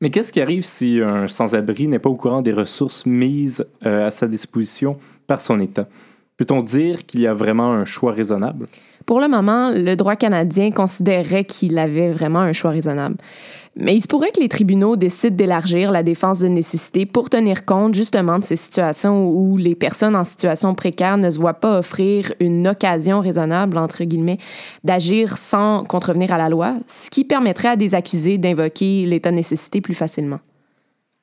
Mais 0.00 0.10
qu'est-ce 0.10 0.32
qui 0.32 0.40
arrive 0.40 0.62
si 0.62 1.00
un 1.00 1.26
sans-abri 1.26 1.88
n'est 1.88 1.98
pas 1.98 2.10
au 2.10 2.16
courant 2.16 2.42
des 2.42 2.52
ressources 2.52 3.06
mises 3.06 3.66
euh, 3.84 4.06
à 4.06 4.10
sa 4.10 4.28
disposition 4.28 4.98
par 5.26 5.40
son 5.40 5.58
État? 5.58 5.88
Peut-on 6.36 6.62
dire 6.62 7.06
qu'il 7.06 7.20
y 7.20 7.26
a 7.26 7.34
vraiment 7.34 7.72
un 7.72 7.84
choix 7.84 8.12
raisonnable? 8.12 8.66
Pour 9.06 9.20
le 9.20 9.28
moment, 9.28 9.70
le 9.70 9.94
droit 9.94 10.16
canadien 10.16 10.70
considérait 10.70 11.44
qu'il 11.44 11.78
avait 11.78 12.10
vraiment 12.10 12.40
un 12.40 12.52
choix 12.52 12.72
raisonnable. 12.72 13.16
Mais 13.78 13.94
il 13.94 14.00
se 14.00 14.08
pourrait 14.08 14.32
que 14.32 14.40
les 14.40 14.48
tribunaux 14.48 14.96
décident 14.96 15.36
d'élargir 15.36 15.92
la 15.92 16.02
défense 16.02 16.38
de 16.40 16.48
nécessité 16.48 17.04
pour 17.04 17.28
tenir 17.28 17.66
compte 17.66 17.94
justement 17.94 18.38
de 18.38 18.44
ces 18.44 18.56
situations 18.56 19.28
où 19.28 19.58
les 19.58 19.74
personnes 19.74 20.16
en 20.16 20.24
situation 20.24 20.74
précaire 20.74 21.18
ne 21.18 21.30
se 21.30 21.38
voient 21.38 21.54
pas 21.54 21.78
offrir 21.78 22.32
une 22.40 22.66
occasion 22.66 23.20
raisonnable, 23.20 23.76
entre 23.76 24.04
guillemets, 24.04 24.38
d'agir 24.82 25.36
sans 25.36 25.84
contrevenir 25.84 26.32
à 26.32 26.38
la 26.38 26.48
loi, 26.48 26.74
ce 26.86 27.10
qui 27.10 27.24
permettrait 27.24 27.68
à 27.68 27.76
des 27.76 27.94
accusés 27.94 28.38
d'invoquer 28.38 29.04
l'état 29.04 29.30
de 29.30 29.36
nécessité 29.36 29.82
plus 29.82 29.94
facilement. 29.94 30.40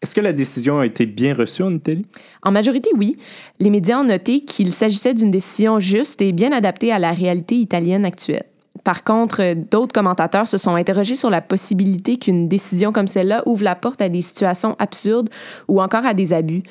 Est-ce 0.03 0.13
que 0.13 0.21
la 0.21 0.33
décision 0.33 0.79
a 0.79 0.85
été 0.85 1.05
bien 1.05 1.33
reçue 1.33 1.63
en 1.63 1.73
Italie? 1.73 2.05
En 2.41 2.51
majorité, 2.51 2.89
oui. 2.97 3.15
Les 3.61 3.69
médias 3.69 4.01
ont 4.01 4.03
noté 4.03 4.41
qu'il 4.41 4.73
s'agissait 4.73 5.13
d'une 5.13 5.31
décision 5.31 5.79
juste 5.79 6.21
et 6.21 6.33
bien 6.33 6.51
adaptée 6.51 6.91
à 6.91 6.99
la 6.99 7.13
réalité 7.13 7.55
italienne 7.55 8.03
actuelle. 8.03 8.43
Par 8.83 9.05
contre, 9.05 9.53
d'autres 9.53 9.93
commentateurs 9.93 10.49
se 10.49 10.57
sont 10.57 10.75
interrogés 10.75 11.15
sur 11.15 11.29
la 11.29 11.39
possibilité 11.39 12.17
qu'une 12.17 12.49
décision 12.49 12.91
comme 12.91 13.07
celle-là 13.07 13.43
ouvre 13.45 13.63
la 13.63 13.75
porte 13.75 14.01
à 14.01 14.09
des 14.09 14.21
situations 14.21 14.75
absurdes 14.77 15.29
ou 15.69 15.81
encore 15.81 16.05
à 16.05 16.13
des 16.13 16.33
abus. 16.33 16.63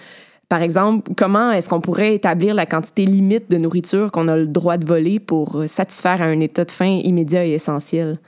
Par 0.51 0.61
exemple, 0.61 1.11
comment 1.17 1.53
est-ce 1.53 1.71
qu'on 1.71 1.81
pourrait 1.81 2.15
établir 2.15 2.55
la 2.55 2.67
quantité 2.67 3.07
limite 3.07 3.51
de 3.51 3.57
nourriture 3.57 4.13
qu'on 4.13 4.29
a 4.29 4.37
le 4.37 4.47
droit 4.47 4.77
de 4.77 4.85
voler 4.85 5.21
pour 5.21 5.63
satisfaire 5.69 6.21
à 6.21 6.27
un 6.27 6.41
état 6.41 6.67
de 6.67 6.71
faim 6.71 7.01
immédiat 7.03 7.47
et 7.47 7.53
essentiel? 7.53 8.19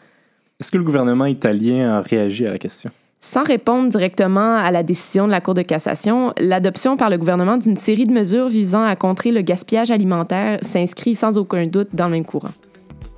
Est-ce 0.59 0.71
que 0.71 0.79
le 0.79 0.85
gouvernement 0.85 1.27
italien 1.27 1.91
a 1.91 2.01
réagi 2.01 2.47
à 2.47 2.53
la 2.53 2.59
question? 2.59 2.91
Sans 3.27 3.43
répondre 3.43 3.89
directement 3.89 4.55
à 4.55 4.71
la 4.71 4.83
décision 4.83 5.25
de 5.25 5.31
la 5.31 5.41
Cour 5.41 5.55
de 5.55 5.63
cassation, 5.63 6.35
l'adoption 6.37 6.99
par 6.99 7.09
le 7.09 7.17
gouvernement 7.17 7.57
d'une 7.57 7.79
série 7.79 8.05
de 8.05 8.13
mesures 8.13 8.49
visant 8.49 8.85
à 8.85 8.97
contrer 8.97 9.33
le 9.33 9.41
gaspillage 9.41 9.91
alimentaire 9.91 10.59
s'inscrit 10.61 11.15
sans 11.15 11.39
aucun 11.39 11.65
doute 11.65 11.89
dans 11.95 12.05
le 12.05 12.11
même 12.11 12.27
courant. 12.27 12.51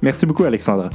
Merci 0.03 0.25
beaucoup, 0.25 0.45
Alexandra. 0.45 0.91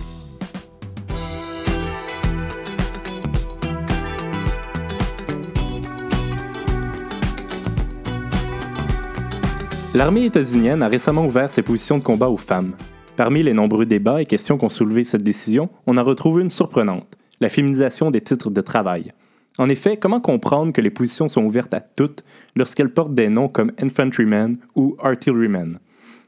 L'armée 9.93 10.23
états-unienne 10.23 10.81
a 10.81 10.87
récemment 10.87 11.25
ouvert 11.25 11.51
ses 11.51 11.63
positions 11.63 11.97
de 11.97 12.03
combat 12.03 12.29
aux 12.29 12.37
femmes. 12.37 12.75
Parmi 13.17 13.43
les 13.43 13.53
nombreux 13.53 13.85
débats 13.85 14.21
et 14.21 14.25
questions 14.25 14.57
qu'ont 14.57 14.69
soulevé 14.69 15.03
cette 15.03 15.21
décision, 15.21 15.67
on 15.85 15.97
a 15.97 16.01
retrouvé 16.01 16.41
une 16.41 16.49
surprenante 16.49 17.17
la 17.41 17.49
féminisation 17.49 18.11
des 18.11 18.21
titres 18.21 18.49
de 18.49 18.61
travail. 18.61 19.11
En 19.57 19.67
effet, 19.67 19.97
comment 19.97 20.21
comprendre 20.21 20.71
que 20.71 20.79
les 20.79 20.89
positions 20.89 21.27
sont 21.27 21.43
ouvertes 21.43 21.73
à 21.73 21.81
toutes 21.81 22.23
lorsqu'elles 22.55 22.93
portent 22.93 23.13
des 23.13 23.27
noms 23.27 23.49
comme 23.49 23.73
infantryman 23.81 24.55
ou 24.75 24.95
artilleryman? 25.03 25.79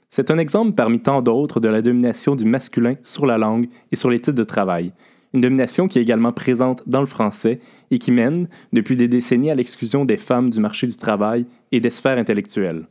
C'est 0.09 0.29
un 0.29 0.37
exemple 0.37 0.73
parmi 0.73 0.99
tant 0.99 1.21
d'autres 1.21 1.59
de 1.59 1.69
la 1.69 1.81
domination 1.81 2.35
du 2.35 2.45
masculin 2.45 2.95
sur 3.03 3.25
la 3.25 3.37
langue 3.37 3.69
et 3.91 3.95
sur 3.95 4.09
les 4.09 4.19
titres 4.19 4.37
de 4.37 4.43
travail, 4.43 4.91
une 5.33 5.41
domination 5.41 5.87
qui 5.87 5.97
est 5.97 6.03
également 6.03 6.31
présente 6.31 6.83
dans 6.87 6.99
le 6.99 7.07
français 7.07 7.59
et 7.89 7.97
qui 7.97 8.11
mène, 8.11 8.47
depuis 8.71 8.95
des 8.95 9.07
décennies, 9.07 9.49
à 9.49 9.55
l'exclusion 9.55 10.05
des 10.05 10.17
femmes 10.17 10.49
du 10.49 10.59
marché 10.59 10.85
du 10.85 10.95
travail 10.95 11.45
et 11.71 11.79
des 11.79 11.89
sphères 11.89 12.19
intellectuelles. 12.19 12.85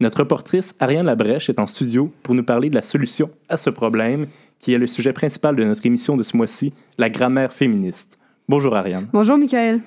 Notre 0.00 0.20
reportrice 0.20 0.74
Ariane 0.80 1.06
Labrèche 1.06 1.48
est 1.48 1.60
en 1.60 1.68
studio 1.68 2.12
pour 2.24 2.34
nous 2.34 2.42
parler 2.42 2.70
de 2.70 2.74
la 2.74 2.82
solution 2.82 3.30
à 3.48 3.56
ce 3.56 3.70
problème 3.70 4.26
qui 4.62 4.72
est 4.72 4.78
le 4.78 4.86
sujet 4.86 5.12
principal 5.12 5.56
de 5.56 5.64
notre 5.64 5.84
émission 5.84 6.16
de 6.16 6.22
ce 6.22 6.36
mois-ci, 6.36 6.72
la 6.96 7.10
grammaire 7.10 7.52
féministe. 7.52 8.18
Bonjour 8.48 8.74
Ariane. 8.74 9.08
Bonjour 9.12 9.36
Michael. 9.36 9.80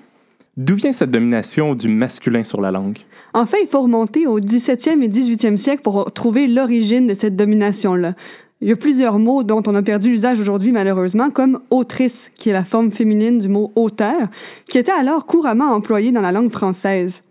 D'où 0.57 0.75
vient 0.75 0.91
cette 0.91 1.11
domination 1.11 1.75
du 1.75 1.87
masculin 1.87 2.43
sur 2.43 2.61
la 2.61 2.71
langue? 2.71 2.99
En 3.33 3.45
fait, 3.45 3.61
il 3.61 3.67
faut 3.67 3.81
remonter 3.81 4.27
au 4.27 4.39
17e 4.39 5.01
et 5.01 5.09
18e 5.09 5.57
siècle 5.57 5.81
pour 5.81 6.11
trouver 6.13 6.47
l'origine 6.47 7.07
de 7.07 7.13
cette 7.13 7.35
domination-là. 7.35 8.13
Il 8.61 8.69
y 8.69 8.71
a 8.71 8.75
plusieurs 8.77 9.19
mots 9.19 9.43
dont 9.43 9.61
on 9.67 9.75
a 9.75 9.81
perdu 9.81 10.09
l'usage 10.09 10.39
aujourd'hui 10.39 10.71
malheureusement, 10.71 11.29
comme 11.29 11.59
autrice, 11.71 12.31
qui 12.35 12.49
est 12.49 12.53
la 12.53 12.63
forme 12.63 12.91
féminine 12.91 13.39
du 13.39 13.49
mot 13.49 13.71
auteur, 13.75 14.29
qui 14.69 14.77
était 14.77 14.93
alors 14.93 15.25
couramment 15.25 15.73
employé 15.73 16.11
dans 16.11 16.21
la 16.21 16.31
langue 16.31 16.51
française. 16.51 17.24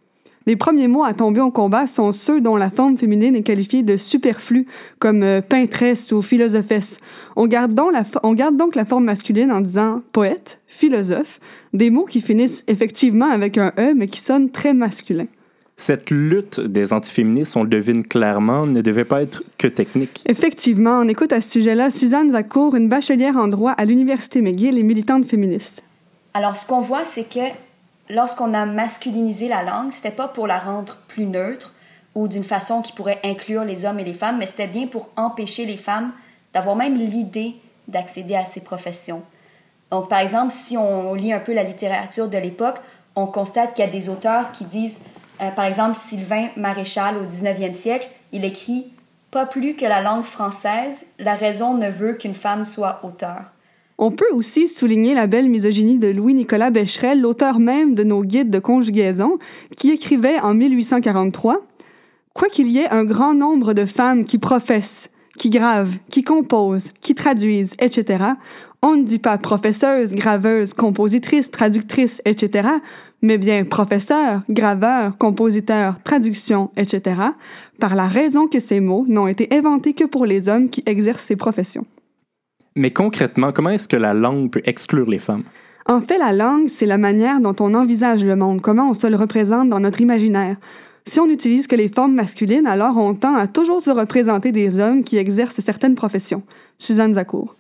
Les 0.47 0.57
premiers 0.57 0.89
mots 0.89 1.05
à 1.05 1.15
tomber 1.15 1.41
en 1.41 1.51
combat 1.51 1.87
sont 1.87 2.13
ceux 2.13 2.43
dont 2.43 2.57
la 2.57 2.69
forme 2.69 2.99
féminine 2.99 3.35
est 3.35 3.43
qualifiée 3.43 3.83
de 3.83 3.97
superflu, 3.97 4.67
comme 4.99 5.23
euh, 5.23 5.41
peintresse 5.41 6.13
ou 6.13 6.21
philosophesse. 6.21 6.99
On 7.35 7.47
garde, 7.47 7.73
donc 7.73 7.93
la, 7.93 8.05
on 8.23 8.35
garde 8.35 8.57
donc 8.57 8.75
la 8.75 8.85
forme 8.85 9.05
masculine 9.05 9.51
en 9.51 9.63
disant 9.63 10.03
poète, 10.13 10.61
philosophe, 10.67 11.41
des 11.73 11.89
mots 11.89 12.05
qui 12.05 12.21
finissent 12.21 12.63
effectivement 12.69 13.31
avec 13.31 13.57
un 13.57 13.73
E, 13.79 13.95
mais 13.95 14.07
qui 14.07 14.21
sonnent 14.21 14.51
très 14.51 14.75
masculins. 14.75 15.29
Cette 15.77 16.11
lutte 16.11 16.61
des 16.61 16.93
antiféministes, 16.93 17.57
on 17.57 17.63
le 17.63 17.69
devine 17.69 18.07
clairement, 18.07 18.67
ne 18.67 18.83
devait 18.83 19.07
pas 19.07 19.23
être 19.23 19.43
que 19.57 19.67
technique. 19.67 20.23
Effectivement, 20.29 21.01
on 21.01 21.09
écoute 21.09 21.33
à 21.33 21.41
ce 21.41 21.51
sujet-là 21.51 21.91
Suzanne 21.91 22.33
Zacour, 22.33 22.77
une 22.77 22.89
bachelière 22.91 23.37
en 23.39 23.49
droit 23.49 23.73
à 23.73 23.87
l'Université 23.87 24.43
McGill 24.43 24.79
et 24.79 24.83
militante 24.83 25.25
féministe. 25.25 25.83
Alors, 26.35 26.57
ce 26.57 26.67
qu'on 26.67 26.81
voit, 26.81 27.05
c'est 27.05 27.29
que 27.29 27.41
lorsqu'on 28.09 28.55
a 28.55 28.67
masculinisé 28.67 29.49
la 29.49 29.63
langue, 29.63 29.93
c'était 29.93 30.11
pas 30.11 30.29
pour 30.29 30.47
la 30.47 30.59
rendre 30.59 30.97
plus 31.09 31.27
neutre 31.27 31.73
ou 32.15 32.29
d'une 32.29 32.45
façon 32.45 32.83
qui 32.83 32.93
pourrait 32.93 33.21
inclure 33.25 33.65
les 33.65 33.85
hommes 33.85 33.99
et 33.99 34.05
les 34.05 34.15
femmes, 34.15 34.39
mais 34.39 34.47
c'était 34.47 34.67
bien 34.67 34.87
pour 34.87 35.11
empêcher 35.17 35.67
les 35.67 35.77
femmes 35.77 36.13
d'avoir 36.53 36.77
même 36.77 36.97
l'idée 36.97 37.57
d'accéder 37.89 38.37
à 38.37 38.45
ces 38.45 38.61
professions. 38.61 39.25
Donc, 39.91 40.09
par 40.09 40.21
exemple, 40.21 40.53
si 40.53 40.77
on 40.77 41.15
lit 41.15 41.33
un 41.33 41.41
peu 41.41 41.53
la 41.53 41.65
littérature 41.65 42.29
de 42.29 42.39
l'époque, 42.39 42.77
on 43.17 43.27
constate 43.27 43.75
qu'il 43.75 43.85
y 43.85 43.89
a 43.89 43.91
des 43.91 44.09
auteurs 44.09 44.53
qui 44.53 44.65
disent, 44.65 45.03
euh, 45.41 45.51
par 45.51 45.67
exemple, 45.67 45.95
Sylvain 45.95 46.49
Maréchal 46.57 47.17
au 47.19 47.27
19e 47.27 47.73
siècle, 47.73 48.09
il 48.33 48.45
écrit 48.45 48.93
Pas 49.31 49.47
plus 49.47 49.75
que 49.75 49.85
la 49.85 50.03
langue 50.03 50.25
française, 50.25 51.07
la 51.19 51.35
raison 51.35 51.75
ne 51.75 51.91
veut 51.91 52.15
qu'une 52.15 52.35
femme 52.35 52.65
soit 52.65 53.01
auteur. 53.05 53.43
On 53.97 54.11
peut 54.11 54.33
aussi 54.33 54.67
souligner 54.67 55.15
la 55.15 55.27
belle 55.29 55.49
misogynie 55.49 55.99
de 55.99 56.09
Louis-Nicolas 56.09 56.71
Becherel, 56.71 57.21
l'auteur 57.21 57.61
même 57.61 57.95
de 57.95 58.03
nos 58.03 58.23
guides 58.23 58.51
de 58.51 58.59
conjugaison, 58.59 59.39
qui 59.77 59.91
écrivait 59.91 60.41
en 60.41 60.53
1843 60.55 61.63
Quoiqu'il 62.33 62.67
y 62.67 62.79
ait 62.79 62.91
un 62.91 63.05
grand 63.05 63.33
nombre 63.33 63.75
de 63.75 63.87
femmes 63.87 64.25
qui 64.25 64.39
professent, 64.39 65.09
qui 65.39 65.51
gravent, 65.51 65.95
qui 66.11 66.25
composent, 66.25 66.91
qui 67.01 67.15
traduisent, 67.15 67.75
etc., 67.79 68.25
on 68.83 68.97
ne 68.97 69.05
dit 69.05 69.21
pas 69.21 69.39
professeuse, 69.39 70.15
graveuse, 70.15 70.75
compositrice, 70.75 71.51
traductrice, 71.53 72.21
etc., 72.25 72.69
mais 73.23 73.39
bien 73.39 73.65
professeur, 73.65 74.43
graveur, 74.51 75.17
compositeur, 75.17 75.95
traduction, 76.03 76.71
etc., 76.77 77.23
par 77.79 77.95
la 77.95 78.09
raison 78.09 78.49
que 78.49 78.59
ces 78.59 78.81
mots 78.81 79.07
n'ont 79.09 79.29
été 79.29 79.49
inventés 79.53 79.95
que 79.95 80.05
pour 80.05 80.27
les 80.27 80.49
hommes 80.49 80.69
qui 80.69 80.83
exercent 80.87 81.25
ces 81.25 81.37
professions. 81.37 81.87
Mais 82.77 82.91
concrètement, 82.91 83.53
comment 83.53 83.71
est-ce 83.71 83.87
que 83.87 83.97
la 83.97 84.15
langue 84.15 84.51
peut 84.51 84.63
exclure 84.65 85.09
les 85.09 85.21
femmes? 85.21 85.45
En 85.87 86.01
fait, 86.01 86.19
la 86.19 86.33
langue, 86.33 86.69
c'est 86.69 86.87
la 86.87 86.99
manière 86.99 87.41
dont 87.41 87.55
on 87.61 87.73
envisage 87.75 88.25
le 88.25 88.35
monde, 88.35 88.61
comment 88.63 88.91
on 88.91 88.95
se 88.95 89.07
le 89.07 89.17
représente 89.17 89.69
dans 89.69 89.79
notre 89.79 90.01
imaginaire. 90.01 90.57
Si 91.07 91.21
on 91.21 91.27
n'utilise 91.27 91.69
que 91.69 91.77
les 91.77 91.89
formes 91.89 92.15
masculines, 92.15 92.67
alors 92.67 92.97
on 92.97 93.15
tend 93.15 93.35
à 93.37 93.47
toujours 93.47 93.81
se 93.81 93.91
représenter 93.91 94.51
des 94.51 94.81
hommes 94.81 95.05
qui 95.05 95.19
exercent 95.19 95.61
certaines 95.61 95.95
professions. 95.95 96.43
Suzanne 96.79 97.15
Zacour. 97.15 97.55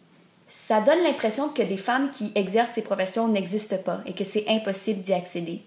Ça 0.48 0.80
donne 0.80 1.02
l'impression 1.04 1.48
que 1.48 1.62
des 1.62 1.76
femmes 1.76 2.10
qui 2.10 2.32
exercent 2.34 2.72
ces 2.72 2.82
professions 2.82 3.28
n'existent 3.28 3.82
pas 3.84 4.00
et 4.06 4.14
que 4.14 4.24
c'est 4.24 4.46
impossible 4.48 5.02
d'y 5.02 5.12
accéder. 5.12 5.62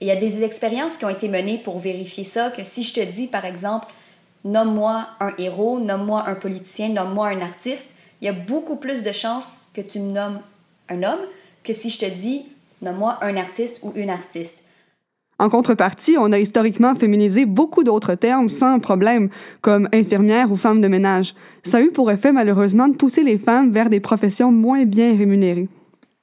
il 0.00 0.06
y 0.06 0.12
a 0.12 0.16
des 0.16 0.44
expériences 0.44 0.96
qui 0.96 1.06
ont 1.06 1.10
été 1.10 1.28
menées 1.28 1.58
pour 1.58 1.80
vérifier 1.80 2.22
ça, 2.22 2.50
que 2.50 2.62
si 2.62 2.84
je 2.84 2.94
te 2.94 3.00
dis, 3.00 3.26
par 3.26 3.46
exemple, 3.46 3.86
nomme-moi 4.44 5.08
un 5.18 5.32
héros, 5.38 5.80
nomme-moi 5.80 6.24
un 6.28 6.34
politicien, 6.34 6.90
nomme-moi 6.90 7.28
un 7.28 7.40
artiste, 7.40 7.95
il 8.20 8.26
y 8.26 8.28
a 8.28 8.32
beaucoup 8.32 8.76
plus 8.76 9.02
de 9.02 9.12
chances 9.12 9.70
que 9.74 9.80
tu 9.80 10.00
me 10.00 10.12
nommes 10.12 10.40
un 10.88 11.02
homme 11.02 11.26
que 11.64 11.72
si 11.72 11.90
je 11.90 11.98
te 11.98 12.10
dis 12.10 12.42
nomme-moi 12.82 13.18
un 13.22 13.36
artiste 13.36 13.80
ou 13.82 13.92
une 13.96 14.10
artiste. 14.10 14.64
En 15.38 15.50
contrepartie, 15.50 16.16
on 16.18 16.32
a 16.32 16.38
historiquement 16.38 16.94
féminisé 16.94 17.44
beaucoup 17.44 17.84
d'autres 17.84 18.14
termes 18.14 18.48
sans 18.48 18.78
problème, 18.80 19.28
comme 19.60 19.86
infirmière 19.92 20.50
ou 20.50 20.56
femme 20.56 20.80
de 20.80 20.88
ménage. 20.88 21.34
Ça 21.62 21.76
a 21.76 21.82
eu 21.82 21.90
pour 21.90 22.10
effet 22.10 22.32
malheureusement 22.32 22.88
de 22.88 22.96
pousser 22.96 23.22
les 23.22 23.36
femmes 23.36 23.70
vers 23.70 23.90
des 23.90 24.00
professions 24.00 24.50
moins 24.50 24.84
bien 24.86 25.14
rémunérées. 25.16 25.68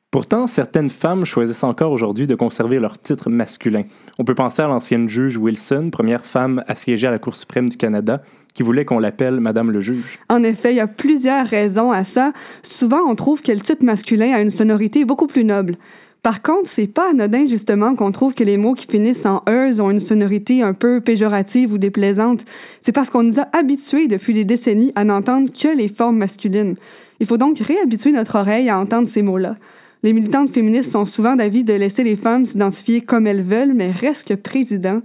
Pourtant, 0.09 0.47
certaines 0.47 0.89
femmes 0.89 1.25
choisissent 1.25 1.63
encore 1.63 1.91
aujourd'hui 1.91 2.27
de 2.27 2.35
conserver 2.35 2.79
leur 2.79 2.99
titre 2.99 3.29
masculin. 3.29 3.83
On 4.19 4.23
peut 4.23 4.35
penser 4.35 4.61
à 4.61 4.67
l'ancienne 4.67 5.07
juge 5.07 5.37
Wilson, 5.37 5.89
première 5.91 6.25
femme 6.25 6.63
à 6.67 6.75
siéger 6.75 7.07
à 7.07 7.11
la 7.11 7.19
Cour 7.19 7.35
suprême 7.35 7.69
du 7.69 7.77
Canada, 7.77 8.21
qui 8.53 8.63
voulait 8.63 8.85
qu'on 8.85 8.99
l'appelle 8.99 9.39
Madame 9.39 9.71
le 9.71 9.81
juge. 9.81 10.19
En 10.29 10.43
effet, 10.43 10.73
il 10.73 10.77
y 10.77 10.81
a 10.81 10.87
plusieurs 10.87 11.47
raisons 11.47 11.91
à 11.91 12.03
ça. 12.03 12.33
Souvent, 12.61 13.01
on 13.07 13.15
trouve 13.15 13.41
que 13.41 13.51
le 13.51 13.59
titre 13.59 13.83
masculin 13.83 14.33
a 14.33 14.41
une 14.41 14.51
sonorité 14.51 15.05
beaucoup 15.05 15.27
plus 15.27 15.43
noble. 15.43 15.77
Par 16.23 16.41
contre, 16.41 16.69
c'est 16.69 16.87
pas 16.87 17.09
anodin 17.09 17.45
justement 17.45 17.95
qu'on 17.95 18.13
trouve 18.13 18.33
que 18.33 18.45
les 18.45 18.55
mots 18.55 18.75
qui 18.75 18.87
finissent 18.87 19.25
en 19.25 19.43
euse 19.49 19.81
ont 19.81 19.91
une 19.91 19.99
sonorité 19.99 20.61
un 20.61 20.73
peu 20.73 21.01
péjorative 21.01 21.73
ou 21.73 21.77
déplaisante. 21.77 22.45
C'est 22.81 22.93
parce 22.93 23.09
qu'on 23.09 23.23
nous 23.23 23.41
a 23.41 23.47
habitués 23.51 24.07
depuis 24.07 24.33
des 24.33 24.45
décennies 24.45 24.93
à 24.95 25.03
n'entendre 25.03 25.49
que 25.51 25.75
les 25.75 25.89
formes 25.89 26.17
masculines. 26.17 26.75
Il 27.19 27.25
faut 27.25 27.37
donc 27.37 27.59
réhabituer 27.59 28.13
notre 28.13 28.37
oreille 28.37 28.69
à 28.69 28.79
entendre 28.79 29.09
ces 29.09 29.21
mots-là. 29.21 29.57
Les 30.01 30.13
militantes 30.13 30.49
féministes 30.49 30.93
sont 30.93 31.05
souvent 31.05 31.35
d'avis 31.35 31.65
de 31.65 31.73
laisser 31.73 32.03
les 32.03 32.15
femmes 32.15 32.45
s'identifier 32.45 33.01
comme 33.01 33.27
elles 33.27 33.41
veulent, 33.41 33.73
mais 33.73 33.91
reste 33.91 34.27
que 34.29 34.33
président, 34.33 35.01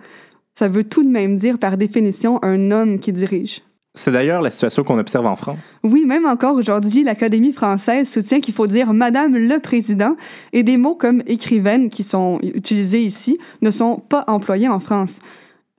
ça 0.59 0.67
veut 0.67 0.83
tout 0.83 1.05
de 1.05 1.09
même 1.09 1.37
dire 1.37 1.57
par 1.57 1.77
définition 1.77 2.43
un 2.43 2.73
homme 2.73 2.99
qui 2.99 3.13
dirige. 3.13 3.63
C'est 3.95 4.11
d'ailleurs 4.11 4.43
la 4.43 4.51
situation 4.51 4.83
qu'on 4.83 4.99
observe 4.99 5.25
en 5.25 5.37
France. 5.37 5.79
Oui, 5.85 6.05
même 6.05 6.27
encore 6.27 6.57
aujourd'hui, 6.57 7.05
l'Académie 7.05 7.53
française 7.53 8.11
soutient 8.11 8.41
qu'il 8.41 8.55
faut 8.55 8.67
dire 8.67 8.93
Madame 8.93 9.37
le 9.37 9.61
Président 9.61 10.17
et 10.53 10.65
des 10.65 10.77
mots 10.77 10.97
comme 10.97 11.23
écrivaine 11.29 11.91
qui 11.91 12.03
sont 12.03 12.41
utilisés 12.43 13.03
ici 13.03 13.39
ne 13.63 13.71
sont 13.71 14.03
pas 14.09 14.25
employés 14.27 14.69
en 14.69 14.81
France. 14.81 15.21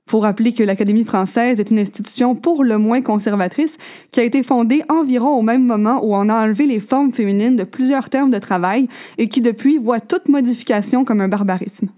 Il 0.06 0.12
faut 0.12 0.20
rappeler 0.20 0.54
que 0.54 0.62
l'Académie 0.62 1.04
française 1.04 1.60
est 1.60 1.70
une 1.70 1.78
institution 1.78 2.34
pour 2.34 2.64
le 2.64 2.78
moins 2.78 3.02
conservatrice 3.02 3.76
qui 4.12 4.20
a 4.20 4.24
été 4.24 4.42
fondée 4.42 4.82
environ 4.88 5.36
au 5.36 5.42
même 5.42 5.66
moment 5.66 6.02
où 6.02 6.16
on 6.16 6.30
a 6.30 6.42
enlevé 6.42 6.64
les 6.64 6.80
formes 6.80 7.12
féminines 7.12 7.56
de 7.56 7.64
plusieurs 7.64 8.08
termes 8.08 8.30
de 8.30 8.38
travail 8.38 8.88
et 9.18 9.28
qui 9.28 9.42
depuis 9.42 9.76
voit 9.76 10.00
toute 10.00 10.28
modification 10.28 11.04
comme 11.04 11.20
un 11.20 11.28
barbarisme. 11.28 11.90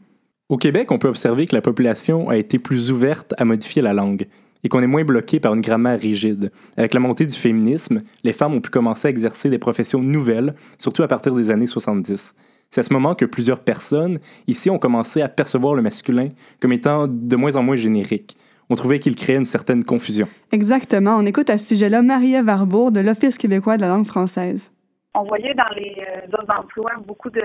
Au 0.52 0.59
Québec, 0.59 0.92
on 0.92 0.99
peut 0.99 1.09
observer 1.09 1.47
que 1.47 1.54
la 1.54 1.62
population 1.62 2.28
a 2.28 2.37
été 2.37 2.59
plus 2.59 2.90
ouverte 2.90 3.32
à 3.38 3.47
modifier 3.47 3.80
la 3.80 3.94
langue. 3.94 4.26
et 4.62 4.68
qu'on 4.68 4.82
est 4.82 4.87
moins 4.87 5.02
bloqué 5.02 5.40
par 5.40 5.54
une 5.54 5.62
grammaire 5.62 5.99
rigide. 5.99 6.52
Avec 6.76 6.92
la 6.92 7.00
montée 7.00 7.26
du 7.26 7.35
féminisme, 7.35 8.02
les 8.23 8.35
femmes 8.35 8.54
ont 8.54 8.61
pu 8.61 8.68
commencer 8.68 9.09
à 9.09 9.11
exercer 9.11 9.49
des 9.49 9.59
professions 9.59 10.00
nouvelles, 10.00 10.54
surtout 10.78 11.02
à 11.02 11.09
partir 11.09 11.35
des 11.35 11.50
années 11.50 11.66
70. 11.66 12.35
C'est 12.71 12.80
à 12.80 12.82
ce 12.82 12.92
moment 12.92 13.14
que 13.14 13.25
plusieurs 13.25 13.61
personnes 13.61 14.21
ici 14.47 14.68
ont 14.68 14.78
commencé 14.78 15.23
à 15.23 15.28
percevoir 15.28 15.75
le 15.75 15.80
masculin 15.80 16.28
comme 16.61 16.75
étant 16.75 17.09
de 17.09 17.35
moins 17.35 17.56
en 17.56 17.62
moins 17.62 17.76
générique. 17.76 18.37
On 18.68 18.75
trouvait 18.75 19.00
qu'il 19.00 19.16
créait 19.16 19.38
une 19.38 19.47
certaine 19.47 19.85
confusion. 19.85 20.28
Exactement. 20.52 21.16
On 21.16 21.25
écoute 21.25 21.49
à 21.49 21.56
ce 21.56 21.68
sujet-là 21.75 22.02
Maria 22.02 22.42
Warbourg 22.42 22.92
de 22.92 23.00
l'Office 23.00 23.38
québécois 23.38 23.78
de 23.78 23.80
la 23.80 23.88
langue 23.88 24.06
française. 24.06 24.71
On 25.14 25.25
voyait 25.25 25.54
dans 25.54 25.75
les 25.75 25.97
euh, 25.99 26.37
offres 26.37 26.47
d'emploi 26.47 26.92
beaucoup 27.06 27.30
de 27.30 27.42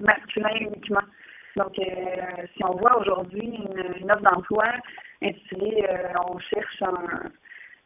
masculin 0.00 0.50
uniquement. 0.60 1.00
Donc, 1.56 1.78
euh, 1.78 2.46
si 2.56 2.64
on 2.64 2.76
voit 2.76 2.98
aujourd'hui 2.98 3.44
une, 4.00 4.10
offre 4.10 4.22
d'emploi 4.22 4.64
intitulée 5.22 5.86
euh, 5.88 6.08
On 6.28 6.38
cherche 6.38 6.82
un, 6.82 7.30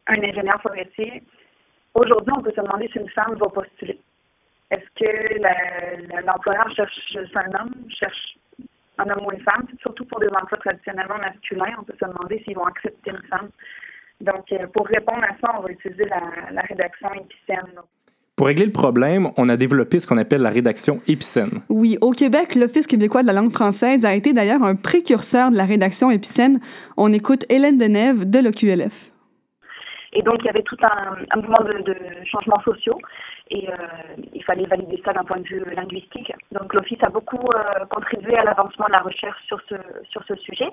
un 0.07 0.23
ingénieur 0.23 0.61
forestier, 0.61 1.23
aujourd'hui, 1.93 2.33
on 2.35 2.41
peut 2.41 2.51
se 2.51 2.61
demander 2.61 2.87
si 2.91 2.99
une 2.99 3.09
femme 3.09 3.35
va 3.35 3.47
postuler. 3.47 3.99
Est-ce 4.71 4.89
que 4.95 6.25
l'employeur 6.25 6.69
cherche 6.75 7.15
un 7.35 7.59
homme, 7.59 7.73
cherche 7.89 8.37
un 8.99 9.09
homme 9.09 9.25
ou 9.25 9.31
une 9.31 9.41
femme? 9.41 9.65
Surtout 9.81 10.05
pour 10.05 10.19
des 10.19 10.27
emplois 10.27 10.57
traditionnellement 10.59 11.17
masculins, 11.17 11.75
on 11.79 11.83
peut 11.83 11.95
se 11.99 12.05
demander 12.05 12.41
s'ils 12.43 12.55
vont 12.55 12.65
accepter 12.65 13.11
une 13.11 13.27
femme. 13.29 13.49
Donc, 14.21 14.51
euh, 14.51 14.67
pour 14.67 14.87
répondre 14.87 15.23
à 15.23 15.35
ça, 15.39 15.55
on 15.57 15.61
va 15.61 15.71
utiliser 15.71 16.05
la, 16.05 16.51
la 16.51 16.61
rédaction 16.61 17.09
épicène. 17.13 17.73
Pour 18.39 18.47
régler 18.47 18.65
le 18.65 18.71
problème, 18.71 19.31
on 19.35 19.49
a 19.49 19.57
développé 19.57 19.99
ce 19.99 20.07
qu'on 20.07 20.17
appelle 20.17 20.41
la 20.41 20.49
rédaction 20.49 21.01
épicène. 21.09 21.59
Oui, 21.67 21.97
au 21.99 22.11
Québec, 22.11 22.55
l'Office 22.55 22.87
québécois 22.87 23.21
de 23.21 23.27
la 23.27 23.33
langue 23.33 23.51
française 23.51 24.05
a 24.05 24.15
été 24.15 24.31
d'ailleurs 24.31 24.63
un 24.63 24.75
précurseur 24.75 25.51
de 25.51 25.57
la 25.57 25.65
rédaction 25.65 26.09
épicène. 26.09 26.61
On 26.95 27.11
écoute 27.11 27.43
Hélène 27.49 27.77
Denève 27.77 28.29
de 28.29 28.39
l'OQLF. 28.39 29.11
Et 30.13 30.21
donc, 30.21 30.35
il 30.39 30.45
y 30.45 30.49
avait 30.49 30.63
tout 30.63 30.77
un, 30.81 31.17
un 31.31 31.35
mouvement 31.35 31.65
de, 31.65 31.83
de 31.83 31.95
changements 32.31 32.61
sociaux 32.61 32.97
et 33.51 33.69
euh, 33.69 33.75
il 34.33 34.43
fallait 34.43 34.65
valider 34.65 35.01
ça 35.03 35.13
d'un 35.13 35.23
point 35.23 35.37
de 35.37 35.47
vue 35.47 35.63
linguistique. 35.75 36.31
Donc, 36.51 36.73
l'Office 36.73 37.01
a 37.03 37.09
beaucoup 37.09 37.49
euh, 37.55 37.85
contribué 37.89 38.37
à 38.37 38.43
l'avancement 38.43 38.85
de 38.87 38.91
la 38.91 38.99
recherche 38.99 39.41
sur 39.47 39.59
ce, 39.67 39.75
sur 40.09 40.23
ce 40.23 40.35
sujet. 40.35 40.69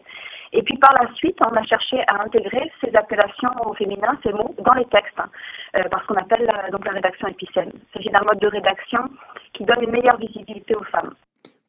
Et 0.52 0.62
puis, 0.62 0.76
par 0.78 0.92
la 0.92 1.12
suite, 1.14 1.38
on 1.40 1.54
a 1.56 1.62
cherché 1.64 2.00
à 2.08 2.22
intégrer 2.22 2.70
ces 2.80 2.94
appellations 2.94 3.50
au 3.64 3.74
féminin, 3.74 4.18
ces 4.22 4.32
mots, 4.32 4.54
dans 4.58 4.74
les 4.74 4.84
textes, 4.86 5.18
hein, 5.18 5.30
euh, 5.76 5.84
parce 5.90 6.04
qu'on 6.06 6.16
appelle 6.16 6.50
donc 6.70 6.84
la 6.84 6.92
rédaction 6.92 7.28
épicène. 7.28 7.72
S'agit 7.94 8.10
d'un 8.10 8.24
mode 8.24 8.40
de 8.40 8.48
rédaction 8.48 9.00
qui 9.54 9.64
donne 9.64 9.82
une 9.82 9.92
meilleure 9.92 10.18
visibilité 10.18 10.74
aux 10.74 10.84
femmes. 10.84 11.14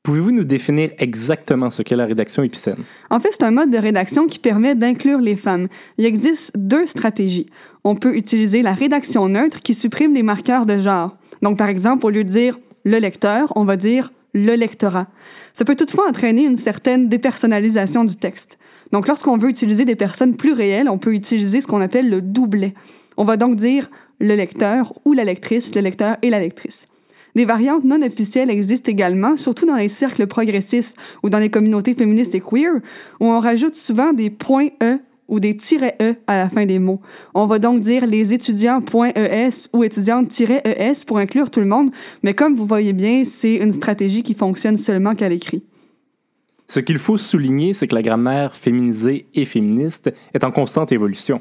Pouvez-vous 0.07 0.31
nous 0.31 0.45
définir 0.45 0.91
exactement 0.99 1.69
ce 1.69 1.81
qu'est 1.81 1.97
la 1.97 2.05
rédaction 2.05 2.41
épicène? 2.41 2.77
En 3.09 3.19
fait, 3.19 3.27
c'est 3.33 3.43
un 3.43 3.51
mode 3.51 3.71
de 3.71 3.77
rédaction 3.77 4.25
qui 4.25 4.39
permet 4.39 4.73
d'inclure 4.73 5.19
les 5.19 5.35
femmes. 5.35 5.67
Il 5.97 6.05
existe 6.05 6.53
deux 6.57 6.87
stratégies. 6.87 7.47
On 7.83 7.95
peut 7.95 8.15
utiliser 8.15 8.61
la 8.61 8.73
rédaction 8.73 9.27
neutre 9.27 9.59
qui 9.59 9.73
supprime 9.73 10.13
les 10.13 10.23
marqueurs 10.23 10.65
de 10.65 10.79
genre. 10.79 11.17
Donc, 11.41 11.57
par 11.57 11.67
exemple, 11.67 12.05
au 12.05 12.09
lieu 12.09 12.23
de 12.23 12.29
dire 12.29 12.57
le 12.85 12.99
lecteur, 12.99 13.51
on 13.57 13.65
va 13.65 13.75
dire 13.75 14.13
le 14.33 14.55
lectorat. 14.55 15.07
Ça 15.53 15.65
peut 15.65 15.75
toutefois 15.75 16.07
entraîner 16.07 16.45
une 16.45 16.55
certaine 16.55 17.09
dépersonnalisation 17.09 18.05
du 18.05 18.15
texte. 18.15 18.57
Donc, 18.93 19.09
lorsqu'on 19.09 19.37
veut 19.37 19.49
utiliser 19.49 19.83
des 19.83 19.97
personnes 19.97 20.37
plus 20.37 20.53
réelles, 20.53 20.87
on 20.87 20.97
peut 20.97 21.13
utiliser 21.13 21.59
ce 21.59 21.67
qu'on 21.67 21.81
appelle 21.81 22.09
le 22.09 22.21
doublet. 22.21 22.75
On 23.17 23.25
va 23.25 23.35
donc 23.35 23.57
dire 23.57 23.89
le 24.21 24.35
lecteur 24.35 24.93
ou 25.03 25.11
la 25.11 25.25
lectrice, 25.25 25.75
le 25.75 25.81
lecteur 25.81 26.15
et 26.21 26.29
la 26.29 26.39
lectrice. 26.39 26.87
Des 27.37 27.45
variantes 27.45 27.83
non 27.83 28.01
officielles 28.01 28.49
existent 28.49 28.91
également, 28.91 29.37
surtout 29.37 29.67
dans 29.67 29.75
les 29.75 29.89
cercles 29.89 30.25
progressistes 30.25 30.97
ou 31.21 31.29
dans 31.29 31.37
les 31.37 31.51
communautés 31.51 31.93
féministes 31.93 32.33
et 32.33 32.39
queer, 32.39 32.81
où 33.19 33.25
on 33.25 33.39
rajoute 33.39 33.75
souvent 33.75 34.11
des 34.11 34.31
points 34.31 34.69
E 34.81 34.97
ou 35.27 35.39
des 35.39 35.55
E 36.01 36.15
à 36.25 36.37
la 36.39 36.49
fin 36.49 36.65
des 36.65 36.79
mots. 36.79 36.99
On 37.35 37.45
va 37.45 37.59
donc 37.59 37.81
dire 37.81 38.07
les 38.07 38.33
étudiants.es 38.33 39.69
ou 39.71 39.83
étudiantes-es 39.83 41.05
pour 41.05 41.19
inclure 41.19 41.51
tout 41.51 41.59
le 41.59 41.67
monde, 41.67 41.91
mais 42.23 42.33
comme 42.33 42.55
vous 42.55 42.65
voyez 42.65 42.93
bien, 42.93 43.21
c'est 43.23 43.57
une 43.57 43.71
stratégie 43.71 44.23
qui 44.23 44.33
fonctionne 44.33 44.77
seulement 44.77 45.13
qu'à 45.13 45.29
l'écrit. 45.29 45.63
Ce 46.67 46.79
qu'il 46.79 46.97
faut 46.97 47.17
souligner, 47.17 47.73
c'est 47.73 47.87
que 47.87 47.93
la 47.93 48.01
grammaire 48.01 48.55
féminisée 48.55 49.27
et 49.35 49.45
féministe 49.45 50.11
est 50.33 50.43
en 50.43 50.49
constante 50.49 50.91
évolution. 50.91 51.39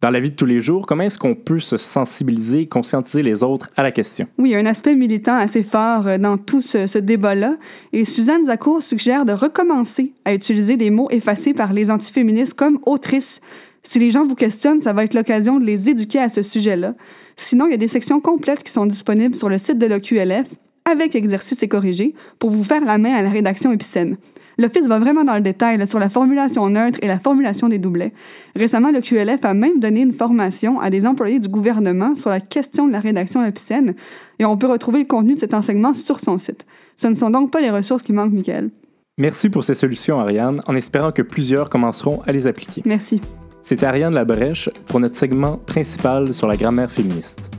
Dans 0.00 0.08
la 0.08 0.18
vie 0.18 0.30
de 0.30 0.34
tous 0.36 0.46
les 0.46 0.62
jours, 0.62 0.86
comment 0.86 1.02
est-ce 1.02 1.18
qu'on 1.18 1.34
peut 1.34 1.60
se 1.60 1.76
sensibiliser, 1.76 2.66
conscientiser 2.66 3.22
les 3.22 3.42
autres 3.42 3.68
à 3.76 3.82
la 3.82 3.92
question? 3.92 4.26
Oui, 4.38 4.54
un 4.54 4.64
aspect 4.64 4.94
militant 4.94 5.36
assez 5.36 5.62
fort 5.62 6.06
euh, 6.06 6.16
dans 6.16 6.38
tout 6.38 6.62
ce, 6.62 6.96
débat-là. 6.96 7.58
Et 7.92 8.06
Suzanne 8.06 8.46
Zakour 8.46 8.82
suggère 8.82 9.26
de 9.26 9.34
recommencer 9.34 10.14
à 10.24 10.32
utiliser 10.32 10.78
des 10.78 10.88
mots 10.88 11.10
effacés 11.10 11.52
par 11.52 11.74
les 11.74 11.90
antiféministes 11.90 12.54
comme 12.54 12.78
autrice. 12.86 13.42
Si 13.82 13.98
les 13.98 14.10
gens 14.10 14.26
vous 14.26 14.36
questionnent, 14.36 14.80
ça 14.80 14.94
va 14.94 15.04
être 15.04 15.12
l'occasion 15.12 15.60
de 15.60 15.66
les 15.66 15.90
éduquer 15.90 16.20
à 16.20 16.30
ce 16.30 16.40
sujet-là. 16.40 16.94
Sinon, 17.36 17.66
il 17.66 17.72
y 17.72 17.74
a 17.74 17.76
des 17.76 17.86
sections 17.86 18.20
complètes 18.20 18.62
qui 18.62 18.72
sont 18.72 18.86
disponibles 18.86 19.36
sur 19.36 19.50
le 19.50 19.58
site 19.58 19.76
de 19.76 19.84
l'OQLF 19.84 20.46
avec 20.90 21.14
exercices 21.14 21.62
et 21.62 21.68
corrigés 21.68 22.14
pour 22.38 22.48
vous 22.48 22.64
faire 22.64 22.86
la 22.86 22.96
main 22.96 23.12
à 23.12 23.20
la 23.20 23.28
rédaction 23.28 23.70
épicène. 23.70 24.16
L'Office 24.60 24.86
va 24.86 24.98
vraiment 24.98 25.24
dans 25.24 25.36
le 25.36 25.40
détail 25.40 25.78
là, 25.78 25.86
sur 25.86 25.98
la 25.98 26.10
formulation 26.10 26.68
neutre 26.68 26.98
et 27.00 27.06
la 27.06 27.18
formulation 27.18 27.68
des 27.68 27.78
doublets. 27.78 28.12
Récemment, 28.54 28.90
le 28.90 29.00
QLF 29.00 29.42
a 29.42 29.54
même 29.54 29.80
donné 29.80 30.02
une 30.02 30.12
formation 30.12 30.78
à 30.80 30.90
des 30.90 31.06
employés 31.06 31.38
du 31.38 31.48
gouvernement 31.48 32.14
sur 32.14 32.28
la 32.28 32.40
question 32.40 32.86
de 32.86 32.92
la 32.92 33.00
rédaction 33.00 33.42
épicène 33.42 33.94
et 34.38 34.44
on 34.44 34.58
peut 34.58 34.66
retrouver 34.66 34.98
le 34.98 35.06
contenu 35.06 35.34
de 35.34 35.40
cet 35.40 35.54
enseignement 35.54 35.94
sur 35.94 36.20
son 36.20 36.36
site. 36.36 36.66
Ce 36.96 37.06
ne 37.06 37.14
sont 37.14 37.30
donc 37.30 37.50
pas 37.50 37.62
les 37.62 37.70
ressources 37.70 38.02
qui 38.02 38.12
manquent, 38.12 38.32
Michael. 38.32 38.68
Merci 39.16 39.48
pour 39.48 39.64
ces 39.64 39.74
solutions, 39.74 40.20
Ariane, 40.20 40.60
en 40.66 40.76
espérant 40.76 41.10
que 41.10 41.22
plusieurs 41.22 41.70
commenceront 41.70 42.20
à 42.26 42.32
les 42.32 42.46
appliquer. 42.46 42.82
Merci. 42.84 43.22
C'était 43.62 43.86
Ariane 43.86 44.12
Labrèche 44.12 44.68
pour 44.88 45.00
notre 45.00 45.16
segment 45.16 45.56
principal 45.56 46.34
sur 46.34 46.46
la 46.46 46.56
grammaire 46.56 46.92
féministe. 46.92 47.50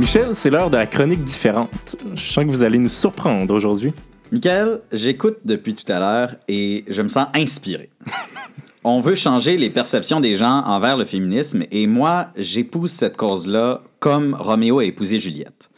Michel, 0.00 0.34
c'est 0.34 0.48
l'heure 0.48 0.70
de 0.70 0.78
la 0.78 0.86
chronique 0.86 1.22
différente. 1.24 1.94
Je 2.14 2.22
sens 2.22 2.46
que 2.46 2.48
vous 2.48 2.64
allez 2.64 2.78
nous 2.78 2.88
surprendre 2.88 3.52
aujourd'hui. 3.52 3.92
Michael, 4.32 4.80
j'écoute 4.92 5.36
depuis 5.44 5.74
tout 5.74 5.92
à 5.92 5.98
l'heure 5.98 6.36
et 6.48 6.86
je 6.88 7.02
me 7.02 7.08
sens 7.08 7.26
inspiré. 7.34 7.90
On 8.82 9.02
veut 9.02 9.14
changer 9.14 9.58
les 9.58 9.68
perceptions 9.68 10.20
des 10.20 10.36
gens 10.36 10.64
envers 10.64 10.96
le 10.96 11.04
féminisme 11.04 11.64
et 11.70 11.86
moi, 11.86 12.28
j'épouse 12.34 12.90
cette 12.90 13.18
cause-là 13.18 13.82
comme 13.98 14.32
Roméo 14.32 14.78
a 14.78 14.86
épousé 14.86 15.18
Juliette. 15.18 15.68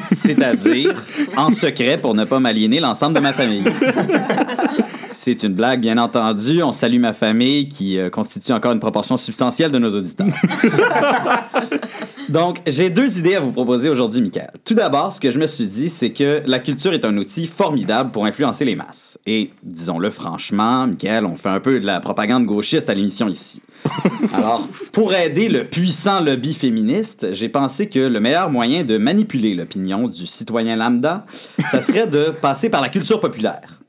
C'est-à-dire 0.00 1.00
en 1.36 1.52
secret 1.52 2.00
pour 2.00 2.16
ne 2.16 2.24
pas 2.24 2.40
m'aliéner 2.40 2.80
l'ensemble 2.80 3.14
de 3.14 3.20
ma 3.20 3.32
famille. 3.32 3.62
C'est 5.10 5.44
une 5.44 5.54
blague, 5.54 5.80
bien 5.80 5.98
entendu. 5.98 6.64
On 6.64 6.72
salue 6.72 6.98
ma 6.98 7.12
famille 7.12 7.68
qui 7.68 7.98
euh, 7.98 8.10
constitue 8.10 8.52
encore 8.52 8.72
une 8.72 8.80
proportion 8.80 9.16
substantielle 9.16 9.70
de 9.70 9.78
nos 9.78 9.90
auditeurs. 9.90 10.26
Donc, 12.28 12.60
j'ai 12.66 12.90
deux 12.90 13.18
idées 13.18 13.36
à 13.36 13.40
vous 13.40 13.52
proposer 13.52 13.88
aujourd'hui, 13.88 14.20
Michael. 14.20 14.50
Tout 14.64 14.74
d'abord, 14.74 15.12
ce 15.12 15.20
que 15.20 15.30
je 15.30 15.38
me 15.38 15.46
suis 15.46 15.66
dit, 15.66 15.88
c'est 15.88 16.10
que 16.10 16.42
la 16.44 16.58
culture 16.58 16.92
est 16.92 17.06
un 17.06 17.16
outil 17.16 17.46
formidable 17.46 18.10
pour 18.10 18.26
influencer 18.26 18.66
les 18.66 18.76
masses. 18.76 19.18
Et 19.26 19.50
disons-le 19.62 20.10
franchement, 20.10 20.86
Michael, 20.86 21.24
on 21.24 21.36
fait 21.36 21.48
un 21.48 21.60
peu 21.60 21.80
de 21.80 21.86
la 21.86 22.00
propagande 22.00 22.44
gauchiste 22.44 22.90
à 22.90 22.94
l'émission 22.94 23.28
ici. 23.28 23.62
Alors, 24.34 24.68
pour 24.92 25.14
aider 25.14 25.48
le 25.48 25.64
puissant 25.64 26.20
lobby 26.20 26.52
féministe, 26.52 27.28
j'ai 27.32 27.48
pensé 27.48 27.88
que 27.88 28.00
le 28.00 28.20
meilleur 28.20 28.50
moyen 28.50 28.84
de 28.84 28.98
manipuler 28.98 29.54
l'opinion 29.54 30.06
du 30.08 30.26
citoyen 30.26 30.76
lambda, 30.76 31.24
ça 31.70 31.80
serait 31.80 32.06
de 32.06 32.24
passer 32.24 32.68
par 32.68 32.82
la 32.82 32.90
culture 32.90 33.20
populaire. 33.20 33.80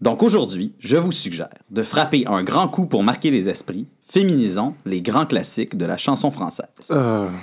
Donc 0.00 0.22
aujourd'hui, 0.22 0.74
je 0.78 0.96
vous 0.96 1.10
suggère 1.10 1.48
de 1.70 1.82
frapper 1.82 2.24
un 2.28 2.44
grand 2.44 2.68
coup 2.68 2.86
pour 2.86 3.02
marquer 3.02 3.32
les 3.32 3.48
esprits, 3.48 3.86
féminisons 4.10 4.74
les 4.86 5.02
grands 5.02 5.26
classiques 5.26 5.76
de 5.76 5.84
la 5.86 5.96
chanson 5.96 6.30
française. 6.30 6.66
Euh, 6.90 7.28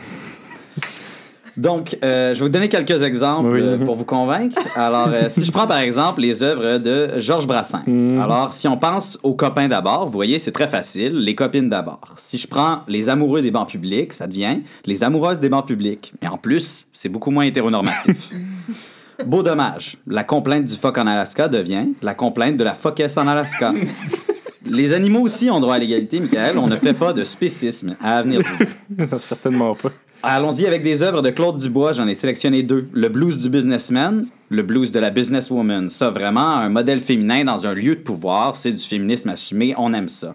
Donc, 1.58 1.98
euh, 2.04 2.34
je 2.34 2.40
vais 2.40 2.46
vous 2.48 2.52
donner 2.52 2.68
quelques 2.68 3.02
exemples 3.02 3.50
Oui. 3.50 3.62
euh, 3.62 3.78
pour 3.78 3.96
vous 3.96 4.04
convaincre. 4.04 4.58
Alors, 4.76 5.08
euh, 5.08 5.30
si 5.30 5.46
je 5.46 5.52
prends 5.54 5.68
par 5.68 5.78
exemple 5.80 6.20
les 6.20 6.44
œuvres 6.44 6.80
de 6.80 7.18
Georges 7.18 7.48
Brassens. 7.48 7.84
Mhm. 7.88 8.20
Alors, 8.20 8.52
si 8.52 8.68
on 8.68 8.76
pense 8.78 9.18
aux 9.24 9.36
copains 9.36 9.70
d'abord, 9.70 10.06
vous 10.08 10.12
voyez, 10.12 10.38
c'est 10.38 10.52
très 10.52 10.68
facile, 10.68 11.14
les 11.14 11.34
copines 11.34 11.70
d'abord. 11.70 12.02
Si 12.18 12.38
je 12.38 12.46
prends 12.48 12.80
les 12.90 13.08
amoureux 13.08 13.42
des 13.42 13.52
bancs 13.52 13.70
publics, 13.70 14.12
ça 14.12 14.28
devient 14.28 14.60
les 14.86 15.02
amoureuses 15.02 15.40
des 15.40 15.48
bancs 15.48 15.66
publics. 15.66 16.14
Et 16.22 16.28
en 16.28 16.38
plus, 16.38 16.84
c'est 16.92 17.08
beaucoup 17.10 17.32
moins 17.32 17.46
hétéronormatif. 17.46 18.32
Beau 19.26 19.42
dommage, 19.42 19.96
la 20.08 20.26
complainte 20.26 20.66
du 20.66 20.76
phoque 20.76 20.98
en 20.98 21.08
Alaska 21.08 21.48
devient 21.48 21.88
la 22.02 22.16
complainte 22.16 22.58
de 22.58 22.66
la 22.66 22.74
phoquesse 22.74 23.16
en 23.16 23.28
Alaska. 23.30 23.74
Les 24.66 24.94
animaux 24.94 25.22
aussi 25.22 25.50
ont 25.50 25.60
droit 25.60 25.76
à 25.76 25.80
l'égalité, 25.80 26.20
Michael. 26.20 26.58
On 26.58 26.68
ne 26.68 26.76
fait 26.76 26.94
pas 26.94 27.14
de 27.14 27.24
spécisme 27.24 27.96
à 28.02 28.18
avenir 28.18 28.42
du 28.42 29.08
certainement 29.20 29.76
pas. 29.76 29.92
Allons-y 30.24 30.66
avec 30.66 30.82
des 30.82 31.04
œuvres 31.04 31.22
de 31.22 31.30
Claude 31.30 31.60
Dubois. 31.60 31.94
J'en 31.94 32.08
ai 32.08 32.16
sélectionné 32.16 32.64
deux. 32.64 32.88
Le 32.94 33.10
blues 33.10 33.38
du 33.38 33.48
businessman, 33.50 34.26
le 34.50 34.64
blues 34.64 34.92
de 34.92 34.98
la 34.98 35.12
businesswoman. 35.12 35.88
Ça, 35.90 36.10
vraiment, 36.10 36.56
un 36.56 36.70
modèle 36.70 37.00
féminin 37.00 37.44
dans 37.44 37.68
un 37.68 37.76
lieu 37.76 37.96
de 37.96 38.02
pouvoir, 38.02 38.56
c'est 38.56 38.72
du 38.72 38.84
féminisme 38.84 39.30
assumé. 39.30 39.76
On 39.78 39.94
aime 39.94 40.10
ça. 40.10 40.34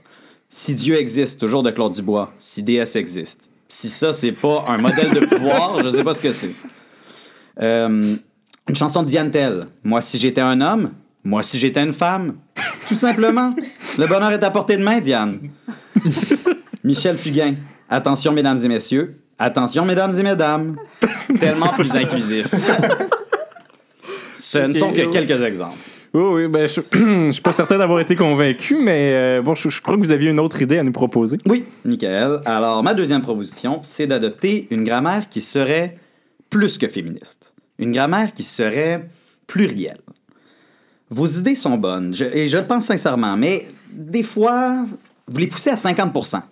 Si 0.48 0.74
Dieu 0.74 0.94
existe, 0.94 1.40
toujours 1.40 1.64
de 1.64 1.72
Claude 1.72 1.92
Dubois. 1.92 2.32
Si 2.38 2.62
DS 2.62 2.94
existe. 2.94 3.50
Si 3.68 3.88
ça, 3.88 4.12
c'est 4.12 4.32
pas 4.32 4.64
un 4.68 4.78
modèle 4.78 5.12
de 5.12 5.26
pouvoir, 5.26 5.82
je 5.82 5.90
sais 5.90 6.04
pas 6.04 6.14
ce 6.14 6.20
que 6.20 6.32
c'est. 6.32 6.50
Euh, 7.60 8.14
Une 8.68 8.76
chanson 8.76 9.02
de 9.02 9.08
Diane 9.08 9.30
Tell. 9.32 9.66
Moi, 9.82 10.00
si 10.00 10.18
j'étais 10.18 10.40
un 10.40 10.60
homme, 10.60 10.92
moi, 11.24 11.42
si 11.42 11.58
j'étais 11.58 11.82
une 11.82 11.92
femme. 11.92 12.34
Tout 12.88 12.94
simplement. 12.94 13.54
Le 13.98 14.06
bonheur 14.06 14.32
est 14.32 14.42
à 14.42 14.50
portée 14.50 14.76
de 14.76 14.82
main, 14.82 15.00
Diane. 15.00 15.40
Michel 16.84 17.16
Fugain. 17.16 17.54
Attention, 17.88 18.32
mesdames 18.32 18.58
et 18.62 18.68
messieurs. 18.68 19.16
Attention, 19.38 19.84
mesdames 19.84 20.18
et 20.18 20.22
mesdames. 20.22 20.76
Tellement 21.38 21.68
plus 21.68 21.96
inclusif. 21.96 22.48
Ce 24.34 24.58
ne 24.58 24.72
sont 24.72 24.92
que 24.92 25.10
quelques 25.10 25.42
exemples. 25.42 25.78
Oui, 26.12 26.22
oui, 26.22 26.48
ben, 26.48 26.66
je, 26.66 26.80
je 26.92 27.30
suis 27.30 27.42
pas 27.42 27.52
certain 27.52 27.78
d'avoir 27.78 28.00
été 28.00 28.16
convaincu, 28.16 28.76
mais 28.80 29.12
euh, 29.14 29.42
bon, 29.42 29.54
je, 29.54 29.68
je 29.68 29.80
crois 29.80 29.94
que 29.94 30.00
vous 30.00 30.10
aviez 30.10 30.30
une 30.30 30.40
autre 30.40 30.60
idée 30.60 30.78
à 30.78 30.82
nous 30.82 30.92
proposer. 30.92 31.36
Oui, 31.46 31.64
Michael. 31.84 32.40
Alors, 32.46 32.82
ma 32.82 32.94
deuxième 32.94 33.22
proposition, 33.22 33.78
c'est 33.82 34.06
d'adopter 34.06 34.66
une 34.70 34.82
grammaire 34.82 35.28
qui 35.28 35.40
serait 35.40 35.98
plus 36.48 36.78
que 36.78 36.88
féministe. 36.88 37.54
Une 37.78 37.92
grammaire 37.92 38.32
qui 38.32 38.42
serait 38.42 39.08
plurielle. 39.46 40.00
Vos 41.10 41.26
idées 41.26 41.56
sont 41.56 41.76
bonnes, 41.76 42.14
je- 42.14 42.24
et 42.24 42.46
je 42.46 42.56
le 42.56 42.66
pense 42.66 42.86
sincèrement, 42.86 43.36
mais 43.36 43.66
des 43.92 44.22
fois, 44.22 44.84
vous 45.26 45.38
les 45.38 45.48
poussez 45.48 45.70
à 45.70 45.76
50% 45.76 46.42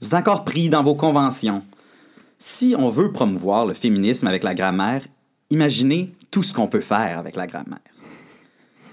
Vous 0.00 0.08
êtes 0.08 0.14
encore 0.14 0.44
pris 0.44 0.68
dans 0.68 0.82
vos 0.82 0.94
conventions. 0.94 1.62
Si 2.38 2.74
on 2.78 2.88
veut 2.90 3.12
promouvoir 3.12 3.64
le 3.66 3.72
féminisme 3.74 4.26
avec 4.26 4.42
la 4.42 4.54
grammaire, 4.54 5.02
imaginez 5.50 6.12
tout 6.30 6.42
ce 6.42 6.52
qu'on 6.52 6.66
peut 6.66 6.80
faire 6.80 7.18
avec 7.18 7.34
la 7.36 7.46
grammaire. 7.46 7.78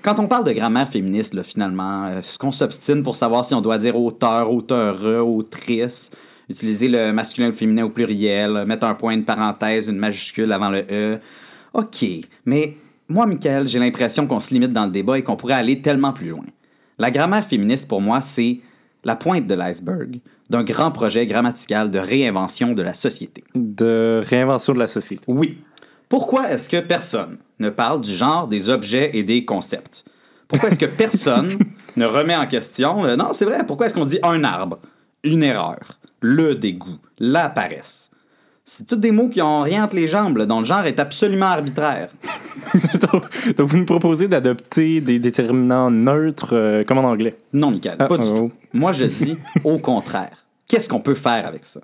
Quand 0.01 0.19
on 0.19 0.27
parle 0.27 0.43
de 0.45 0.51
grammaire 0.51 0.88
féministe, 0.89 1.41
finalement, 1.43 2.05
euh, 2.05 2.19
est-ce 2.19 2.38
qu'on 2.38 2.51
s'obstine 2.51 3.03
pour 3.03 3.15
savoir 3.15 3.43
si 3.45 3.53
on 3.53 3.62
doit 3.62 3.77
dire 3.77 3.97
auteur, 3.97 4.51
auteure, 4.51 5.25
autrice, 5.27 6.09
utiliser 6.49 6.88
le 6.89 7.12
masculin 7.13 7.47
ou 7.47 7.51
le 7.51 7.55
féminin 7.57 7.86
au 7.86 7.89
pluriel, 7.89 8.65
mettre 8.65 8.86
un 8.86 8.95
point 8.95 9.15
de 9.17 9.23
parenthèse, 9.23 9.88
une 9.88 9.97
majuscule 9.97 10.51
avant 10.51 10.69
le 10.69 10.86
E? 10.91 11.19
OK, 11.73 12.05
mais 12.45 12.75
moi, 13.13 13.28
Michael, 13.28 13.67
j'ai 13.67 13.78
l'impression 13.78 14.26
qu'on 14.26 14.39
se 14.39 14.52
limite 14.54 14.73
dans 14.73 14.86
le 14.86 14.91
débat 14.91 15.19
et 15.19 15.23
qu'on 15.23 15.36
pourrait 15.36 15.54
aller 15.54 15.82
tellement 15.82 16.13
plus 16.13 16.30
loin. 16.30 16.45
La 16.97 17.12
grammaire 17.12 17.45
féministe, 17.45 17.88
pour 17.88 18.02
moi, 18.02 18.21
c'est 18.21 18.60
la 19.04 19.15
pointe 19.15 19.45
de 19.45 19.54
l'iceberg 19.54 20.19
d'un 20.49 20.63
grand 20.63 20.91
projet 20.91 21.28
grammatical 21.28 21.91
de 21.91 21.99
réinvention 21.99 22.73
de 22.73 22.82
la 22.82 22.93
société. 22.93 23.43
De 23.54 24.21
réinvention 24.26 24.73
de 24.73 24.80
la 24.80 24.88
société. 24.88 25.23
Oui. 25.28 25.60
Pourquoi 26.10 26.52
est-ce 26.52 26.67
que 26.69 26.80
personne 26.80 27.38
ne 27.60 27.69
parle 27.69 28.02
du 28.02 28.12
genre 28.12 28.47
des 28.47 28.69
objets 28.69 29.12
et 29.13 29.21
des 29.21 29.45
concepts? 29.45 30.04
Pourquoi 30.47 30.69
est-ce 30.69 30.80
que 30.80 30.86
personne 30.97 31.52
ne 31.95 32.06
remet 32.06 32.36
en 32.36 32.47
question... 32.47 33.06
euh, 33.06 33.15
non, 33.15 33.34
c'est 33.34 33.45
vrai. 33.45 33.63
Pourquoi 33.65 33.86
est-ce 33.86 33.93
qu'on 33.93 34.06
dit 34.06 34.19
un 34.23 34.43
arbre, 34.43 34.80
une 35.23 35.43
erreur, 35.43 35.99
le 36.19 36.56
dégoût, 36.56 36.97
la 37.19 37.49
paresse? 37.49 38.10
C'est 38.65 38.88
tous 38.88 38.95
des 38.95 39.12
mots 39.12 39.28
qui 39.28 39.41
ont 39.41 39.62
rien 39.62 39.84
entre 39.84 39.95
les 39.95 40.08
jambes, 40.08 40.38
là, 40.38 40.45
dont 40.45 40.60
le 40.60 40.65
genre 40.65 40.86
est 40.86 40.97
absolument 40.97 41.47
arbitraire. 41.47 42.10
donc, 43.02 43.23
donc, 43.58 43.67
vous 43.67 43.78
nous 43.78 43.86
proposez 43.86 44.30
d'adopter 44.30 45.02
des 45.02 45.19
déterminants 45.19 45.91
neutres, 45.91 46.56
euh, 46.56 46.84
comme 46.86 46.97
en 46.99 47.04
anglais? 47.04 47.36
Non, 47.52 47.71
Michael, 47.71 47.97
Ah, 47.99 48.06
pas 48.08 48.17
du 48.17 48.30
oh. 48.32 48.36
tout. 48.36 48.52
Moi, 48.71 48.93
je 48.93 49.04
dis 49.04 49.36
au 49.65 49.80
contraire. 49.80 50.45
Qu'est-ce 50.67 50.88
qu'on 50.88 51.02
peut 51.02 51.13
faire 51.13 51.45
avec 51.45 51.65
ça? 51.65 51.82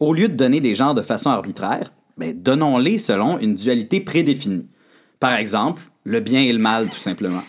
Au 0.00 0.12
lieu 0.12 0.26
de 0.26 0.34
donner 0.34 0.60
des 0.60 0.74
genres 0.74 0.94
de 0.94 1.02
façon 1.02 1.30
arbitraire, 1.30 1.92
ben, 2.18 2.34
donnons-les 2.36 2.98
selon 2.98 3.38
une 3.38 3.54
dualité 3.54 4.00
prédéfinie. 4.00 4.66
Par 5.20 5.34
exemple, 5.34 5.82
le 6.04 6.18
bien 6.18 6.40
et 6.40 6.52
le 6.52 6.58
mal, 6.58 6.88
tout 6.88 6.98
simplement. 6.98 7.42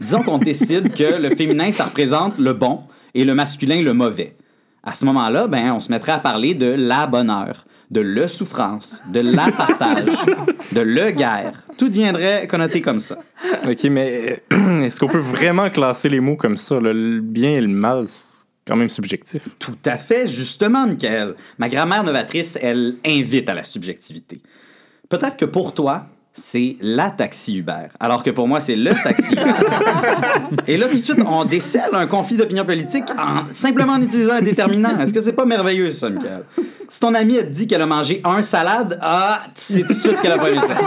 Disons 0.00 0.22
qu'on 0.22 0.38
décide 0.38 0.92
que 0.92 1.16
le 1.16 1.34
féminin, 1.34 1.72
ça 1.72 1.84
représente 1.84 2.38
le 2.38 2.52
bon 2.52 2.80
et 3.14 3.24
le 3.24 3.34
masculin, 3.34 3.82
le 3.82 3.94
mauvais. 3.94 4.36
À 4.82 4.92
ce 4.92 5.04
moment-là, 5.06 5.46
ben, 5.46 5.72
on 5.72 5.80
se 5.80 5.90
mettrait 5.90 6.12
à 6.12 6.18
parler 6.18 6.54
de 6.54 6.66
la 6.66 7.06
bonheur, 7.06 7.64
de 7.92 8.00
le 8.00 8.26
souffrance, 8.26 9.02
de 9.12 9.20
la 9.20 9.52
partage, 9.52 10.08
de 10.72 10.80
le 10.80 11.10
guerre. 11.10 11.62
Tout 11.76 11.90
deviendrait 11.90 12.46
connoté 12.46 12.80
comme 12.80 13.00
ça. 13.00 13.18
OK, 13.68 13.84
mais 13.84 14.42
euh, 14.50 14.80
est-ce 14.82 14.98
qu'on 14.98 15.08
peut 15.08 15.18
vraiment 15.18 15.68
classer 15.68 16.08
les 16.08 16.20
mots 16.20 16.36
comme 16.36 16.56
ça? 16.56 16.80
là? 16.80 16.92
Le 16.92 17.20
bien 17.20 17.50
et 17.50 17.60
le 17.60 17.68
mal, 17.68 18.04
c'est 18.06 18.46
quand 18.66 18.76
même 18.76 18.88
subjectif. 18.88 19.46
Tout 19.58 19.76
à 19.84 19.98
fait, 19.98 20.26
justement, 20.26 20.86
Michael. 20.86 21.34
Ma 21.58 21.68
grammaire 21.68 22.02
novatrice, 22.02 22.58
elle 22.62 22.94
invite 23.06 23.48
à 23.50 23.54
la 23.54 23.62
subjectivité. 23.62 24.40
Peut-être 25.10 25.36
que 25.36 25.44
pour 25.44 25.74
toi, 25.74 26.06
c'est 26.32 26.76
la 26.80 27.10
taxi 27.10 27.58
Uber, 27.58 27.88
alors 28.00 28.22
que 28.22 28.30
pour 28.30 28.48
moi, 28.48 28.58
c'est 28.58 28.74
le 28.74 28.92
taxi 29.04 29.34
Uber. 29.34 29.52
Et 30.66 30.78
là, 30.78 30.86
tout 30.86 30.96
de 30.96 31.02
suite, 31.02 31.20
on 31.26 31.44
décèle 31.44 31.90
un 31.92 32.06
conflit 32.06 32.38
d'opinion 32.38 32.64
politique 32.64 33.04
en, 33.18 33.52
simplement 33.52 33.92
en 33.92 34.02
utilisant 34.02 34.34
un 34.34 34.40
déterminant. 34.42 34.98
Est-ce 34.98 35.12
que 35.12 35.20
c'est 35.20 35.34
pas 35.34 35.44
merveilleux, 35.44 35.90
ça, 35.90 36.08
Michael? 36.08 36.44
Si 36.92 37.00
ton 37.00 37.14
amie 37.14 37.38
a 37.38 37.42
dit 37.42 37.66
qu'elle 37.66 37.80
a 37.80 37.86
mangé 37.86 38.20
un 38.22 38.42
salade, 38.42 38.98
ah, 39.00 39.44
c'est 39.54 39.80
tout 39.80 39.86
de 39.88 39.92
suite 39.94 40.20
qu'elle 40.20 40.32
a 40.32 40.36
pas 40.36 40.50
aimé 40.50 40.60
ça. 40.60 40.78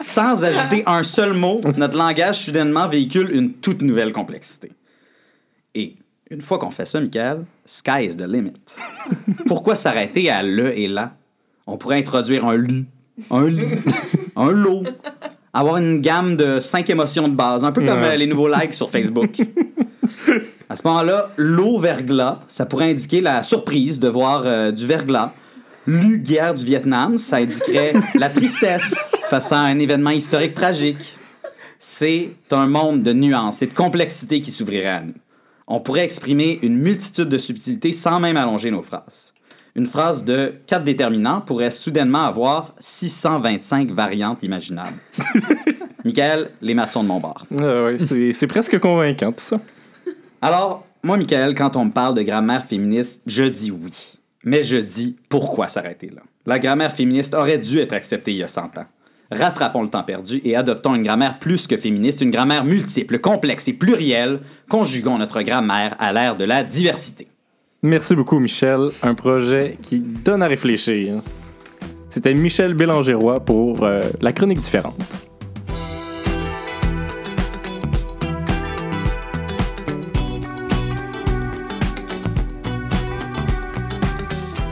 Sans 0.00 0.42
ajouter 0.42 0.84
un 0.86 1.02
seul 1.02 1.34
mot, 1.34 1.60
notre 1.76 1.98
langage 1.98 2.38
soudainement 2.46 2.88
véhicule 2.88 3.28
une 3.30 3.52
toute 3.52 3.82
nouvelle 3.82 4.10
complexité. 4.14 4.72
Et 5.74 5.96
une 6.30 6.40
fois 6.40 6.56
qu'on 6.58 6.70
fait 6.70 6.86
ça, 6.86 6.98
Michael, 6.98 7.44
sky 7.66 8.04
is 8.06 8.16
the 8.16 8.22
limit. 8.26 8.54
Pourquoi 9.46 9.76
s'arrêter 9.76 10.30
à 10.30 10.42
le 10.42 10.74
et 10.78 10.88
la? 10.88 11.12
On 11.66 11.76
pourrait 11.76 11.98
introduire 11.98 12.46
un 12.46 12.56
lu, 12.56 12.86
un 13.30 13.46
lit, 13.48 13.68
un 14.36 14.50
lot, 14.50 14.84
avoir 15.52 15.76
une 15.76 16.00
gamme 16.00 16.38
de 16.38 16.58
cinq 16.58 16.88
émotions 16.88 17.28
de 17.28 17.34
base, 17.34 17.64
un 17.64 17.72
peu 17.72 17.84
comme 17.84 18.00
Ouais. 18.00 18.14
euh, 18.14 18.16
les 18.16 18.26
nouveaux 18.26 18.48
likes 18.48 18.72
sur 18.72 18.88
Facebook. 18.90 19.42
À 20.76 20.78
ce 20.78 20.86
moment-là, 20.88 21.30
l'eau 21.38 21.78
verglas, 21.78 22.40
ça 22.48 22.66
pourrait 22.66 22.90
indiquer 22.90 23.22
la 23.22 23.42
surprise 23.42 23.98
de 23.98 24.08
voir 24.08 24.42
euh, 24.44 24.72
du 24.72 24.86
verglas. 24.86 25.32
Lu 25.86 26.18
guerre 26.18 26.52
du 26.52 26.66
Vietnam, 26.66 27.16
ça 27.16 27.36
indiquerait 27.36 27.94
la 28.14 28.28
tristesse 28.28 28.94
face 29.30 29.52
à 29.52 29.60
un 29.60 29.78
événement 29.78 30.10
historique 30.10 30.52
tragique. 30.52 31.16
C'est 31.78 32.32
un 32.50 32.66
monde 32.66 33.02
de 33.02 33.14
nuances 33.14 33.62
et 33.62 33.68
de 33.68 33.72
complexité 33.72 34.38
qui 34.40 34.50
s'ouvrirait 34.50 34.86
à 34.88 35.00
nous. 35.00 35.14
On 35.66 35.80
pourrait 35.80 36.04
exprimer 36.04 36.58
une 36.60 36.76
multitude 36.76 37.30
de 37.30 37.38
subtilités 37.38 37.92
sans 37.92 38.20
même 38.20 38.36
allonger 38.36 38.70
nos 38.70 38.82
phrases. 38.82 39.32
Une 39.76 39.86
phrase 39.86 40.26
de 40.26 40.56
quatre 40.66 40.84
déterminants 40.84 41.40
pourrait 41.40 41.70
soudainement 41.70 42.26
avoir 42.26 42.74
625 42.80 43.92
variantes 43.92 44.42
imaginables. 44.42 44.98
Michael, 46.04 46.50
les 46.60 46.76
sont 46.90 47.02
de 47.02 47.08
mon 47.08 47.18
bord. 47.18 47.46
Ah 47.58 47.84
ouais, 47.84 47.96
c'est 48.32 48.46
presque 48.46 48.78
convaincant, 48.78 49.32
tout 49.32 49.42
ça. 49.42 49.58
Alors, 50.46 50.86
moi, 51.02 51.16
Michael, 51.16 51.56
quand 51.56 51.74
on 51.74 51.86
me 51.86 51.90
parle 51.90 52.14
de 52.14 52.22
grammaire 52.22 52.66
féministe, 52.66 53.20
je 53.26 53.42
dis 53.42 53.72
oui. 53.72 54.16
Mais 54.44 54.62
je 54.62 54.76
dis 54.76 55.16
pourquoi 55.28 55.66
s'arrêter 55.66 56.08
là? 56.14 56.22
La 56.46 56.60
grammaire 56.60 56.92
féministe 56.92 57.34
aurait 57.34 57.58
dû 57.58 57.80
être 57.80 57.92
acceptée 57.92 58.30
il 58.30 58.36
y 58.36 58.42
a 58.44 58.46
100 58.46 58.78
ans. 58.78 58.86
Rattrapons 59.32 59.82
le 59.82 59.88
temps 59.88 60.04
perdu 60.04 60.40
et 60.44 60.54
adoptons 60.54 60.94
une 60.94 61.02
grammaire 61.02 61.40
plus 61.40 61.66
que 61.66 61.76
féministe, 61.76 62.20
une 62.20 62.30
grammaire 62.30 62.64
multiple, 62.64 63.18
complexe 63.18 63.66
et 63.66 63.72
plurielle. 63.72 64.38
Conjuguons 64.70 65.18
notre 65.18 65.42
grammaire 65.42 65.96
à 65.98 66.12
l'ère 66.12 66.36
de 66.36 66.44
la 66.44 66.62
diversité. 66.62 67.26
Merci 67.82 68.14
beaucoup, 68.14 68.38
Michel. 68.38 68.90
Un 69.02 69.14
projet 69.14 69.76
qui 69.82 69.98
donne 69.98 70.44
à 70.44 70.46
réfléchir. 70.46 71.22
C'était 72.08 72.34
Michel 72.34 72.74
Bélangeroy 72.74 73.40
pour 73.40 73.82
euh, 73.82 74.00
La 74.20 74.32
Chronique 74.32 74.60
différente. 74.60 75.18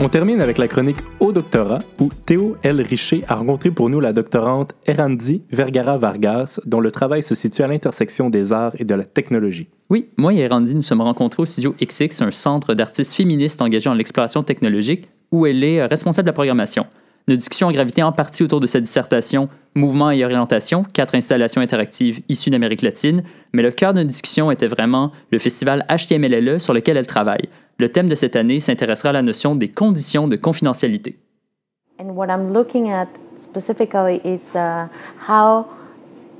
On 0.04 0.10
termine 0.10 0.42
avec 0.42 0.58
la 0.58 0.68
chronique 0.68 0.98
au 1.18 1.32
doctorat 1.32 1.80
où 1.98 2.10
Théo 2.26 2.58
L. 2.62 2.82
Richer 2.82 3.24
a 3.26 3.36
rencontré 3.36 3.70
pour 3.70 3.88
nous 3.88 4.00
la 4.00 4.12
doctorante 4.12 4.74
Erandi 4.86 5.40
Vergara 5.50 5.96
Vargas, 5.96 6.60
dont 6.66 6.80
le 6.80 6.90
travail 6.90 7.22
se 7.22 7.34
situe 7.34 7.62
à 7.62 7.68
l'intersection 7.68 8.28
des 8.28 8.52
arts 8.52 8.74
et 8.78 8.84
de 8.84 8.94
la 8.94 9.04
technologie. 9.04 9.66
Oui, 9.88 10.10
moi 10.18 10.34
et 10.34 10.46
Randy 10.46 10.74
nous 10.74 10.82
sommes 10.82 11.00
rencontrés 11.00 11.40
au 11.40 11.46
studio 11.46 11.74
XX, 11.80 12.20
un 12.20 12.30
centre 12.32 12.74
d'artistes 12.74 13.14
féministes 13.14 13.62
engagés 13.62 13.88
dans 13.88 13.94
l'exploration 13.94 14.42
technologique, 14.42 15.08
où 15.32 15.46
elle 15.46 15.64
est 15.64 15.80
euh, 15.80 15.86
responsable 15.86 16.26
de 16.26 16.32
la 16.32 16.34
programmation. 16.34 16.84
Nos 17.26 17.36
discussions 17.36 17.68
ont 17.68 17.72
gravité 17.72 18.02
en 18.02 18.12
partie 18.12 18.42
autour 18.42 18.60
de 18.60 18.66
cette 18.66 18.82
dissertation 18.82 19.48
Mouvement 19.76 20.12
et 20.12 20.24
orientation, 20.24 20.84
quatre 20.92 21.16
installations 21.16 21.60
interactives 21.60 22.20
issues 22.28 22.50
d'Amérique 22.50 22.82
latine, 22.82 23.24
mais 23.52 23.62
le 23.62 23.72
cœur 23.72 23.92
de 23.92 23.98
notre 23.98 24.10
discussion 24.10 24.52
était 24.52 24.68
vraiment 24.68 25.10
le 25.32 25.40
festival 25.40 25.84
HTMLLE 25.88 26.60
sur 26.60 26.72
lequel 26.72 26.96
elle 26.96 27.08
travaille. 27.08 27.48
Le 27.78 27.88
thème 27.88 28.08
de 28.08 28.14
cette 28.14 28.36
année 28.36 28.60
s'intéressera 28.60 29.08
à 29.08 29.12
la 29.12 29.22
notion 29.22 29.56
des 29.56 29.68
conditions 29.68 30.28
de 30.28 30.36
confidentialité. 30.36 31.18
And 31.98 32.14
what 32.14 32.26
I'm 32.26 32.52
looking 32.52 32.90
at 32.90 33.08
specifically 33.36 34.20
is 34.24 34.54
uh, 34.54 34.86
how 35.28 35.66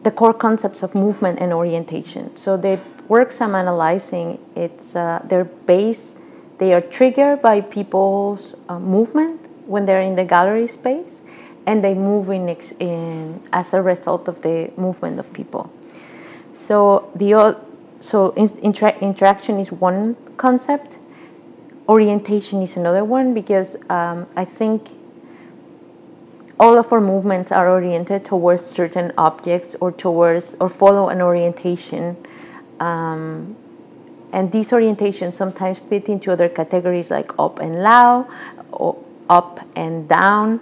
the 0.05 0.13
core 0.15 0.37
concepts 0.37 0.85
of 0.85 0.95
movement 0.95 1.41
and 1.41 1.53
orientation. 1.53 2.31
So 2.37 2.57
the 2.57 2.79
works 3.09 3.41
I'm 3.41 3.57
analyzing, 3.57 4.39
it's 4.55 4.95
uh, 4.95 5.21
they're 5.29 5.49
based, 5.67 6.19
they 6.59 6.73
are 6.73 6.83
triggered 6.83 7.43
by 7.43 7.63
people's 7.63 8.55
uh, 8.69 8.79
movement 8.79 9.44
when 9.67 9.87
they're 9.87 10.03
in 10.03 10.17
the 10.17 10.25
gallery 10.25 10.67
space, 10.67 11.23
and 11.67 11.83
they 11.83 11.95
move 11.95 12.31
in, 12.31 12.49
in 12.81 13.43
as 13.53 13.73
a 13.73 13.81
result 13.81 14.29
of 14.29 14.43
the 14.43 14.71
movement 14.77 15.19
of 15.19 15.33
people. 15.33 15.71
So 16.55 17.11
the 17.15 17.59
so 18.01 18.31
in- 18.31 18.49
intera- 18.49 19.01
interaction 19.01 19.59
is 19.59 19.73
one 19.73 20.17
concept. 20.37 20.99
Orientation 21.89 22.63
is 22.63 22.77
another 22.77 23.05
one 23.05 23.35
because 23.35 23.77
um, 23.91 24.27
I 24.37 24.45
think 24.45 24.91
all 26.61 26.79
of 26.79 26.93
our 26.93 27.01
movements 27.01 27.51
are 27.51 27.69
oriented 27.69 28.25
towards 28.25 28.65
certain 28.65 29.13
objects 29.19 29.75
or 29.81 29.91
towards 29.91 30.55
or 30.61 30.69
follow 30.69 31.09
an 31.09 31.21
orientation. 31.21 32.17
Um, 32.81 33.57
and 34.33 34.51
these 34.51 34.71
orientations 34.71 35.35
sometimes 35.35 35.79
fit 35.79 36.09
into 36.09 36.33
other 36.33 36.49
categories 36.49 37.11
like 37.11 37.33
up 37.39 37.59
and 37.59 37.83
low, 37.83 38.27
or 38.73 38.97
up 39.29 39.61
and 39.77 40.09
down, 40.09 40.61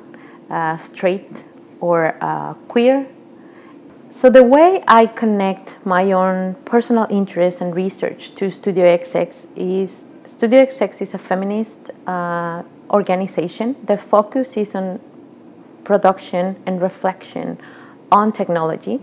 uh, 0.50 0.76
straight 0.76 1.44
or 1.80 2.16
uh, 2.20 2.54
queer. 2.68 3.06
So 4.10 4.28
the 4.28 4.44
way 4.44 4.84
I 4.86 5.06
connect 5.06 5.74
my 5.86 6.12
own 6.12 6.54
personal 6.66 7.06
interest 7.08 7.60
and 7.60 7.74
research 7.74 8.34
to 8.34 8.50
Studio 8.50 8.84
XX 8.84 9.46
is 9.56 10.06
Studio 10.26 10.66
XX 10.66 11.02
is 11.02 11.14
a 11.14 11.18
feminist 11.18 11.90
uh, 12.06 12.62
organization. 12.90 13.74
The 13.84 13.96
focus 13.96 14.56
is 14.56 14.74
on 14.74 15.00
production 15.84 16.56
and 16.66 16.80
reflection 16.80 17.58
on 18.10 18.32
technology. 18.32 19.00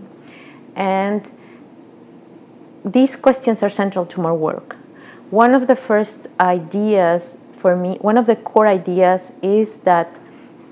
And 0.76 1.28
these 2.84 3.16
questions 3.16 3.62
are 3.62 3.68
central 3.68 4.06
to 4.06 4.20
my 4.20 4.32
work. 4.32 4.76
One 5.30 5.54
of 5.54 5.66
the 5.66 5.76
first 5.76 6.28
ideas 6.38 7.38
for 7.60 7.76
me, 7.76 7.98
one 8.00 8.16
of 8.16 8.26
the 8.26 8.36
core 8.36 8.66
ideas 8.66 9.32
is 9.42 9.78
that 9.80 10.18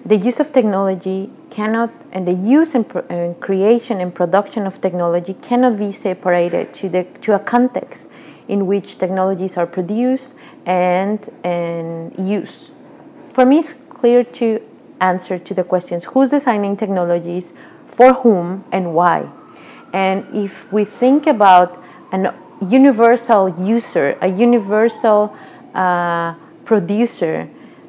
the 0.06 0.16
use 0.16 0.40
of 0.40 0.52
technology 0.52 1.30
cannot, 1.50 1.90
and 2.12 2.26
the 2.26 2.32
use 2.32 2.74
and, 2.74 2.88
pro- 2.88 3.04
and 3.10 3.38
creation 3.40 4.00
and 4.00 4.14
production 4.14 4.66
of 4.66 4.80
technology 4.80 5.34
cannot 5.34 5.78
be 5.78 5.92
separated 5.92 6.72
to, 6.72 6.88
the, 6.88 7.04
to 7.20 7.34
a 7.34 7.38
context 7.38 8.08
in 8.48 8.66
which 8.66 8.98
technologies 8.98 9.58
are 9.58 9.66
produced 9.66 10.34
and, 10.64 11.28
and 11.44 12.18
used. 12.18 12.70
For 13.34 13.44
me, 13.44 13.58
it's 13.58 13.74
clear 13.90 14.24
to 14.24 14.62
answer 15.00 15.38
to 15.38 15.52
the 15.54 15.64
questions 15.64 16.04
who's 16.04 16.30
designing 16.30 16.74
technologies, 16.76 17.52
for 17.86 18.14
whom, 18.14 18.64
and 18.72 18.94
why. 18.94 19.28
And 19.92 20.24
if 20.34 20.72
we 20.72 20.86
think 20.86 21.26
about 21.26 21.82
an 22.12 22.34
universal 22.66 23.48
user, 23.62 24.16
a 24.22 24.28
universal 24.28 25.36
uh, 25.74 26.34
producer, 26.68 27.48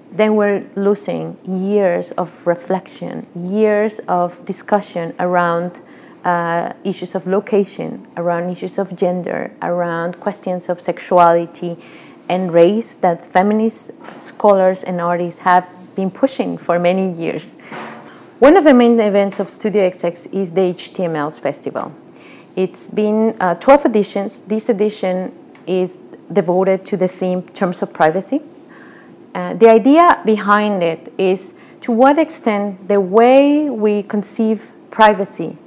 then 0.09 0.37
we're 0.37 0.63
losing 0.75 1.37
years 1.45 2.11
of 2.11 2.29
reflection, 2.47 3.27
years 3.35 3.99
of 4.07 4.45
discussion 4.45 5.13
around 5.19 5.77
uh, 6.23 6.71
issues 6.85 7.13
of 7.13 7.27
location, 7.27 8.07
around 8.15 8.49
issues 8.49 8.77
of 8.77 8.95
gender, 8.95 9.51
around 9.61 10.17
questions 10.21 10.69
of 10.69 10.79
sexuality 10.79 11.75
and 12.29 12.53
race 12.53 12.95
that 12.95 13.25
feminist 13.25 13.91
scholars 14.17 14.81
and 14.85 15.01
artists 15.01 15.41
have 15.41 15.67
been 15.97 16.09
pushing 16.09 16.57
for 16.57 16.79
many 16.79 17.11
years. 17.11 17.55
One 18.39 18.55
of 18.55 18.63
the 18.63 18.73
main 18.73 18.97
events 18.97 19.41
of 19.41 19.49
Studio 19.49 19.89
XX 19.89 20.33
is 20.33 20.53
the 20.53 20.61
HTMLs 20.73 21.37
Festival. 21.37 21.91
It's 22.55 22.87
been 22.87 23.35
uh, 23.41 23.55
12 23.55 23.87
editions. 23.87 24.39
This 24.39 24.69
edition 24.69 25.33
is 25.67 25.97
devoted 26.31 26.85
to 26.85 26.95
the 26.95 27.09
theme 27.09 27.41
Terms 27.41 27.81
of 27.81 27.91
Privacy. 27.91 28.41
Uh, 29.33 29.53
the 29.53 29.69
idea 29.69 30.21
behind 30.25 30.81
it 30.81 31.13
is 31.17 31.53
to 31.81 31.91
what 31.91 32.17
extent 32.17 32.87
the 32.87 32.99
way 32.99 33.69
we 33.69 34.03
conceive 34.03 34.71
privacy 34.89 35.57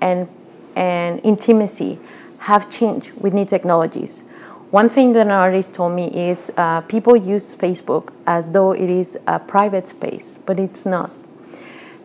and, 0.00 0.28
and 0.76 1.20
intimacy 1.24 1.98
have 2.38 2.70
changed 2.70 3.12
with 3.12 3.32
new 3.32 3.44
technologies. 3.44 4.22
One 4.70 4.88
thing 4.88 5.12
that 5.12 5.26
an 5.26 5.30
artist 5.30 5.72
told 5.72 5.94
me 5.94 6.08
is 6.30 6.50
uh, 6.56 6.80
people 6.82 7.16
use 7.16 7.54
Facebook 7.54 8.12
as 8.26 8.50
though 8.50 8.72
it 8.72 8.90
is 8.90 9.16
a 9.26 9.38
private 9.38 9.86
space, 9.86 10.36
but 10.44 10.58
it's 10.58 10.84
not. 10.84 11.10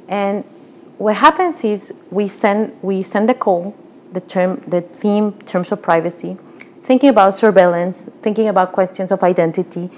And 0.07 0.43
what 0.99 1.15
happens 1.15 1.63
is 1.63 1.93
we 2.11 2.27
send 2.27 2.77
we 2.81 3.01
send 3.03 3.29
a 3.29 3.33
call, 3.33 3.75
the 4.11 4.21
term 4.21 4.61
the 4.67 4.81
theme 4.81 5.33
terms 5.45 5.71
of 5.71 5.81
privacy, 5.81 6.37
thinking 6.83 7.09
about 7.09 7.35
surveillance, 7.35 8.09
thinking 8.21 8.47
about 8.49 8.71
questions 8.71 9.11
of 9.11 9.23
identity, 9.23 9.89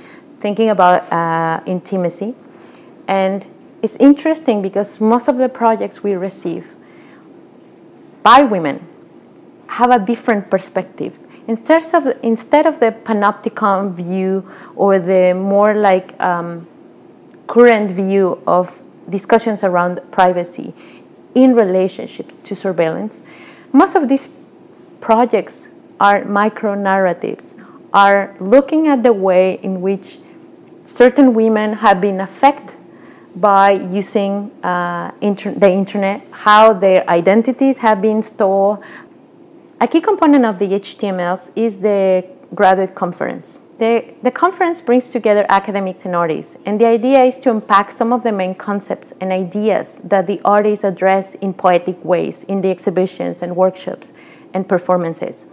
thinking 0.42 0.70
about 0.70 1.12
uh, 1.12 1.62
intimacy, 1.66 2.36
and 3.08 3.46
it's 3.82 3.96
interesting 3.96 4.62
because 4.62 5.00
most 5.00 5.28
of 5.28 5.38
the 5.38 5.50
projects 5.50 6.04
we 6.04 6.14
receive 6.14 6.76
by 8.24 8.42
women 8.42 8.88
have 9.68 9.92
a 9.92 10.00
different 10.00 10.50
perspective. 10.50 11.18
In 11.48 11.64
terms 11.64 11.94
of, 11.94 12.08
instead 12.22 12.66
of 12.66 12.80
the 12.80 12.92
panopticon 12.92 13.94
view 13.94 14.48
or 14.76 15.00
the 15.00 15.34
more 15.34 15.74
like 15.74 16.20
um, 16.20 16.68
current 17.48 17.90
view 17.92 18.42
of 18.46 18.82
discussions 19.10 19.64
around 19.64 20.00
privacy 20.12 20.74
in 21.34 21.56
relationship 21.56 22.32
to 22.44 22.56
surveillance, 22.56 23.24
most 23.74 23.96
of 23.96 24.08
these 24.08 24.30
projects 25.00 25.68
are 26.00 26.24
micro 26.26 26.76
narratives, 26.76 27.56
are 27.94 28.36
looking 28.40 28.88
at 28.88 29.04
the 29.04 29.14
way 29.14 29.60
in 29.64 29.82
which 29.82 30.20
certain 30.86 31.34
women 31.34 31.74
have 31.74 32.02
been 32.02 32.22
affected 32.22 32.78
by 33.36 33.72
using 33.72 34.52
uh, 34.64 35.12
inter- 35.22 35.54
the 35.54 35.70
internet, 35.70 36.22
how 36.32 36.74
their 36.74 37.10
identities 37.10 37.78
have 37.78 38.02
been 38.02 38.22
stolen. 38.22 38.82
A 39.80 39.88
key 39.88 40.02
component 40.02 40.46
of 40.46 40.60
the 40.60 40.68
HTMLs 40.68 41.52
is 41.56 41.80
the 41.80 42.26
graduate 42.54 42.94
conference. 42.94 43.66
The, 43.78 44.14
the 44.22 44.32
conference 44.32 44.82
brings 44.82 45.12
together 45.12 45.46
academics 45.50 46.06
and 46.06 46.16
artists, 46.16 46.58
and 46.66 46.80
the 46.80 46.86
idea 46.86 47.24
is 47.24 47.38
to 47.38 47.52
unpack 47.52 47.92
some 47.92 48.14
of 48.14 48.22
the 48.22 48.32
main 48.32 48.54
concepts 48.54 49.12
and 49.22 49.32
ideas 49.32 50.00
that 50.04 50.28
the 50.28 50.40
artists 50.46 50.84
address 50.84 51.34
in 51.36 51.54
poetic 51.54 52.04
ways 52.04 52.44
in 52.44 52.62
the 52.62 52.70
exhibitions 52.70 53.42
and 53.42 53.56
workshops 53.56 54.14
and 54.54 54.68
performances. 54.68 55.48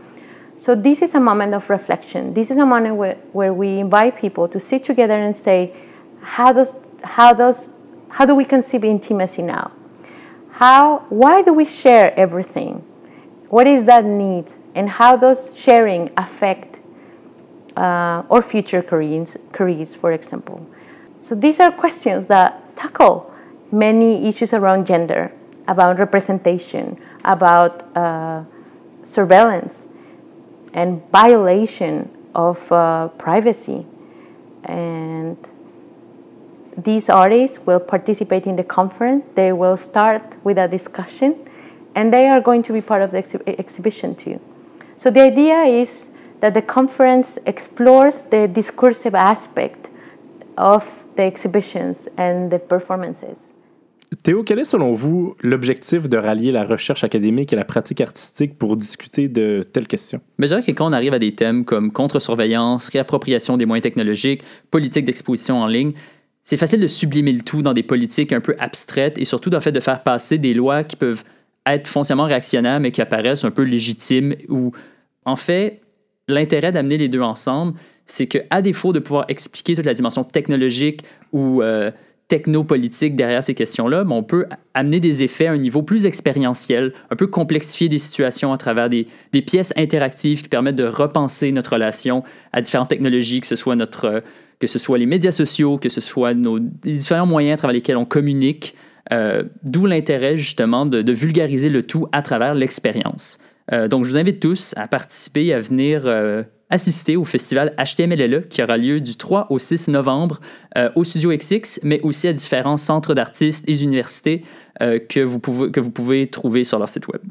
So, 0.59 0.75
this 0.75 1.03
is 1.03 1.15
a 1.15 1.21
moment 1.21 1.55
of 1.55 1.71
reflection. 1.71 2.35
This 2.35 2.51
is 2.51 2.59
a 2.59 2.67
moment 2.67 2.97
where, 2.97 3.15
where 3.33 3.55
we 3.55 3.79
invite 3.79 4.19
people 4.19 4.49
to 4.49 4.59
sit 4.59 4.83
together 4.83 5.17
and 5.17 5.37
say, 5.37 5.73
how 6.21 6.53
does 6.53 6.75
how 7.05 7.33
does 7.33 7.75
how 8.09 8.27
do 8.27 8.35
we 8.35 8.45
conceive 8.45 8.83
intimacy 8.83 9.43
now? 9.43 9.71
How 10.51 11.07
why 11.11 11.43
do 11.43 11.53
we 11.53 11.65
share 11.65 12.13
everything? 12.19 12.85
What 13.51 13.69
is 13.69 13.85
that 13.85 14.05
need? 14.05 14.47
And 14.75 14.89
how 14.89 15.17
does 15.17 15.57
sharing 15.57 16.11
affect 16.17 16.81
uh, 17.77 18.25
our 18.29 18.43
future 18.43 18.83
careers, 18.83 19.37
careers 19.53 19.95
for 19.95 20.13
example? 20.13 20.67
So 21.21 21.37
these 21.37 21.61
are 21.61 21.71
questions 21.71 22.27
that 22.27 22.77
tackle 22.77 23.33
many 23.71 24.27
issues 24.29 24.53
around 24.53 24.87
gender 24.87 25.31
about 25.69 26.01
representation 26.01 26.99
about 27.25 27.97
uh, 27.97 28.43
surveillance 29.05 29.87
and 30.73 31.03
violation 31.11 32.11
of 32.35 32.71
uh, 32.71 33.09
privacy 33.19 33.87
and 34.65 35.37
these 36.77 37.09
artists 37.09 37.67
will 37.67 37.81
participate 37.81 38.47
in 38.47 38.55
the 38.55 38.63
conference. 38.63 39.25
They 39.35 39.53
will 39.53 39.77
start 39.77 40.23
with 40.45 40.59
a 40.59 40.69
discussion, 40.69 41.35
and 41.95 42.13
they 42.13 42.29
are 42.29 42.41
going 42.41 42.63
to 42.65 42.73
be 42.73 42.81
part 42.81 43.03
of 43.03 43.11
the 43.11 43.19
exhi- 43.19 43.59
exhibition 43.59 44.15
too. 44.15 44.41
So 44.97 45.11
the 45.11 45.23
idea 45.23 45.63
is 45.65 46.11
that 46.41 46.55
the 46.55 46.63
conference 46.63 47.37
explores 47.47 48.23
the 48.23 48.47
discursive 48.47 49.15
aspect 49.15 49.89
of 50.57 51.05
the 51.17 51.25
exhibitions 51.25 52.09
and 52.17 52.51
the 52.51 52.61
performances. 52.61 53.51
Théo, 54.23 54.43
quel 54.43 54.59
est 54.59 54.65
selon 54.65 54.95
vous 54.95 55.37
l'objectif 55.43 56.09
de 56.09 56.17
rallier 56.17 56.51
la 56.51 56.65
recherche 56.65 57.05
académique 57.05 57.53
et 57.53 57.57
la 57.57 57.65
pratique 57.65 58.01
artistique 58.01 58.57
pour 58.57 58.77
discuter 58.77 59.29
de 59.29 59.63
telles 59.71 59.87
questions? 59.87 60.21
Mais 60.39 60.47
je 60.47 60.55
dirais 60.55 60.63
que 60.63 60.73
quand 60.73 60.89
on 60.89 60.93
arrive 60.93 61.13
à 61.13 61.19
des 61.19 61.35
thèmes 61.35 61.65
comme 61.65 61.93
contre-surveillance, 61.93 62.89
réappropriation 62.89 63.59
des 63.59 63.67
moyens 63.67 63.83
technologiques, 63.83 64.43
politique 64.71 65.05
d'exposition 65.05 65.61
en 65.61 65.67
ligne, 65.67 65.93
c'est 66.43 66.57
facile 66.57 66.81
de 66.81 66.87
sublimer 66.87 67.33
le 67.33 67.43
tout 67.43 67.61
dans 67.61 67.75
des 67.75 67.83
politiques 67.83 68.33
un 68.33 68.41
peu 68.41 68.57
abstraites 68.59 69.19
et 69.19 69.27
surtout 69.27 69.51
dans 69.51 69.59
le 69.59 69.63
fait 69.63 69.73
de 69.73 69.81
faire 69.81 70.03
passer 70.03 70.39
des 70.39 70.55
lois 70.55 70.85
qui 70.85 70.97
peuvent 70.97 71.23
être 71.67 71.87
foncièrement 71.87 72.25
réactionnaires 72.25 72.81
mais 72.81 72.93
qui 72.93 73.03
apparaissent 73.03 73.45
un 73.45 73.51
peu 73.51 73.63
légitimes 73.63 74.35
ou 74.49 74.73
en 75.27 75.37
fait 75.37 75.83
l'intérêt 76.27 76.73
d'amener 76.73 76.97
les 76.97 77.09
deux 77.09 77.21
ensemble 77.21 77.79
c'est 78.07 78.27
que 78.27 78.39
à 78.49 78.63
défaut 78.63 78.95
de 78.95 78.99
pouvoir 78.99 79.27
expliquer 79.29 79.75
toute 79.75 79.85
la 79.85 79.93
dimension 79.93 80.25
technologique 80.25 81.03
ou 81.33 81.63
euh, 81.63 81.91
technopolitique 82.29 83.17
derrière 83.17 83.43
ces 83.43 83.55
questions-là, 83.55 84.05
on 84.09 84.23
peut 84.23 84.47
amener 84.75 85.01
des 85.01 85.23
effets 85.23 85.47
à 85.47 85.53
un 85.53 85.57
niveau 85.57 85.83
plus 85.83 86.07
expérientiel, 86.07 86.93
un 87.11 87.17
peu 87.17 87.27
complexifier 87.27 87.89
des 87.89 87.99
situations 87.99 88.53
à 88.53 88.59
travers 88.59 88.89
des, 88.89 89.07
des 89.33 89.43
pièces 89.43 89.73
interactives 89.77 90.43
qui 90.43 90.49
permettent 90.49 90.77
de 90.77 90.85
repenser 90.85 91.51
notre 91.53 91.73
relation 91.73 92.23
à 92.53 92.61
différentes 92.61 92.89
technologies, 92.89 93.41
que 93.41 93.47
ce 93.47 93.57
soit 93.57 93.77
notre 93.77 94.23
que 94.61 94.67
ce 94.67 94.79
soit 94.79 94.99
les 94.99 95.07
médias 95.07 95.33
sociaux, 95.33 95.79
que 95.79 95.89
ce 95.89 96.01
soit 96.01 96.35
nos 96.35 96.59
les 96.59 96.93
différents 96.93 97.27
moyens 97.27 97.55
à 97.55 97.57
travers 97.59 97.75
lesquels 97.75 97.97
on 97.97 98.05
communique, 98.05 98.75
euh, 99.13 99.45
d'où 99.63 99.87
l'intérêt 99.87 100.37
justement 100.37 100.85
de, 100.85 101.01
de, 101.03 101.13
vulgariser 101.13 101.69
le 101.69 101.85
tout 101.85 102.09
à 102.13 102.23
travers 102.23 102.55
l'expérience. 102.55 103.39
Euh, 103.73 103.89
donc 103.89 104.05
je 104.05 104.11
vous 104.11 104.19
invite 104.19 104.41
tous 104.41 104.75
à 104.77 104.89
participer, 104.89 105.53
à 105.53 105.61
venir 105.61 106.03
euh, 106.05 106.43
assister 106.71 107.17
au 107.17 107.25
festival 107.25 107.75
HTMLLE 107.77 108.49
qui 108.49 108.63
aura 108.63 108.77
lieu 108.77 109.01
du 109.01 109.17
3 109.17 109.47
au 109.51 109.59
6 109.59 109.89
novembre 109.89 110.41
euh, 110.77 110.91
au 110.95 111.05
Studio 111.05 111.31
XX, 111.31 111.81
mais 111.83 112.01
aussi 112.03 112.29
à 112.29 112.33
différents 112.33 112.77
centres 112.77 113.15
d'artistes 113.15 113.69
et 113.69 113.83
universités 113.83 114.45
euh, 114.83 114.99
que, 114.99 115.21
vous 115.21 115.39
pouvez, 115.39 115.71
que 115.71 115.81
vous 115.81 115.91
pouvez 115.91 116.27
trouver 116.27 116.65
sur 116.65 116.79
leur 116.79 116.89
site 116.89 117.09
web. 117.09 117.23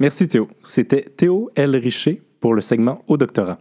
Merci 0.00 0.26
Théo. 0.28 0.48
C'était 0.64 1.02
Théo 1.02 1.50
L. 1.54 1.76
Richer 1.76 2.22
pour 2.40 2.54
le 2.54 2.60
segment 2.60 3.02
au 3.06 3.16
doctorat. 3.16 3.58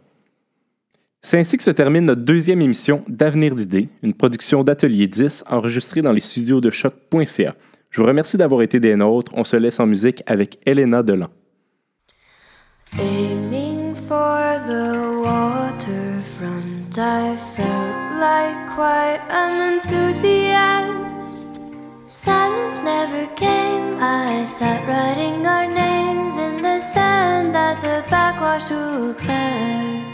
C'est 1.21 1.37
ainsi 1.37 1.55
que 1.55 1.63
se 1.63 1.69
termine 1.69 2.05
notre 2.05 2.23
deuxième 2.23 2.61
émission 2.61 3.03
d'Avenir 3.07 3.53
d'idées, 3.53 3.89
une 4.01 4.15
production 4.15 4.63
d'Atelier 4.63 5.07
10 5.07 5.43
enregistrée 5.47 6.01
dans 6.01 6.11
les 6.11 6.21
studios 6.21 6.61
de 6.61 6.71
choc.ca. 6.71 7.55
Je 7.91 8.01
vous 8.01 8.07
remercie 8.07 8.37
d'avoir 8.37 8.63
été 8.63 8.79
des 8.79 8.95
nôtres. 8.95 9.31
On 9.35 9.43
se 9.43 9.55
laisse 9.55 9.79
en 9.79 9.85
musique 9.85 10.23
avec 10.25 10.57
Elena 10.65 11.03
Delan. 11.03 11.29
For 14.11 14.59
the 14.67 15.23
waterfront, 15.23 16.99
I 16.99 17.37
felt 17.55 17.97
like 18.19 18.59
quite 18.75 19.21
an 19.29 19.53
enthusiast. 19.71 21.61
Silence 22.07 22.83
never 22.83 23.25
came, 23.35 23.95
I 24.01 24.43
sat 24.43 24.85
writing 24.85 25.47
our 25.47 25.65
names 25.65 26.35
in 26.35 26.61
the 26.61 26.81
sand 26.81 27.55
that 27.55 27.81
the 27.81 28.03
backwash 28.09 28.65
took 28.65 29.17
fast. 29.17 30.10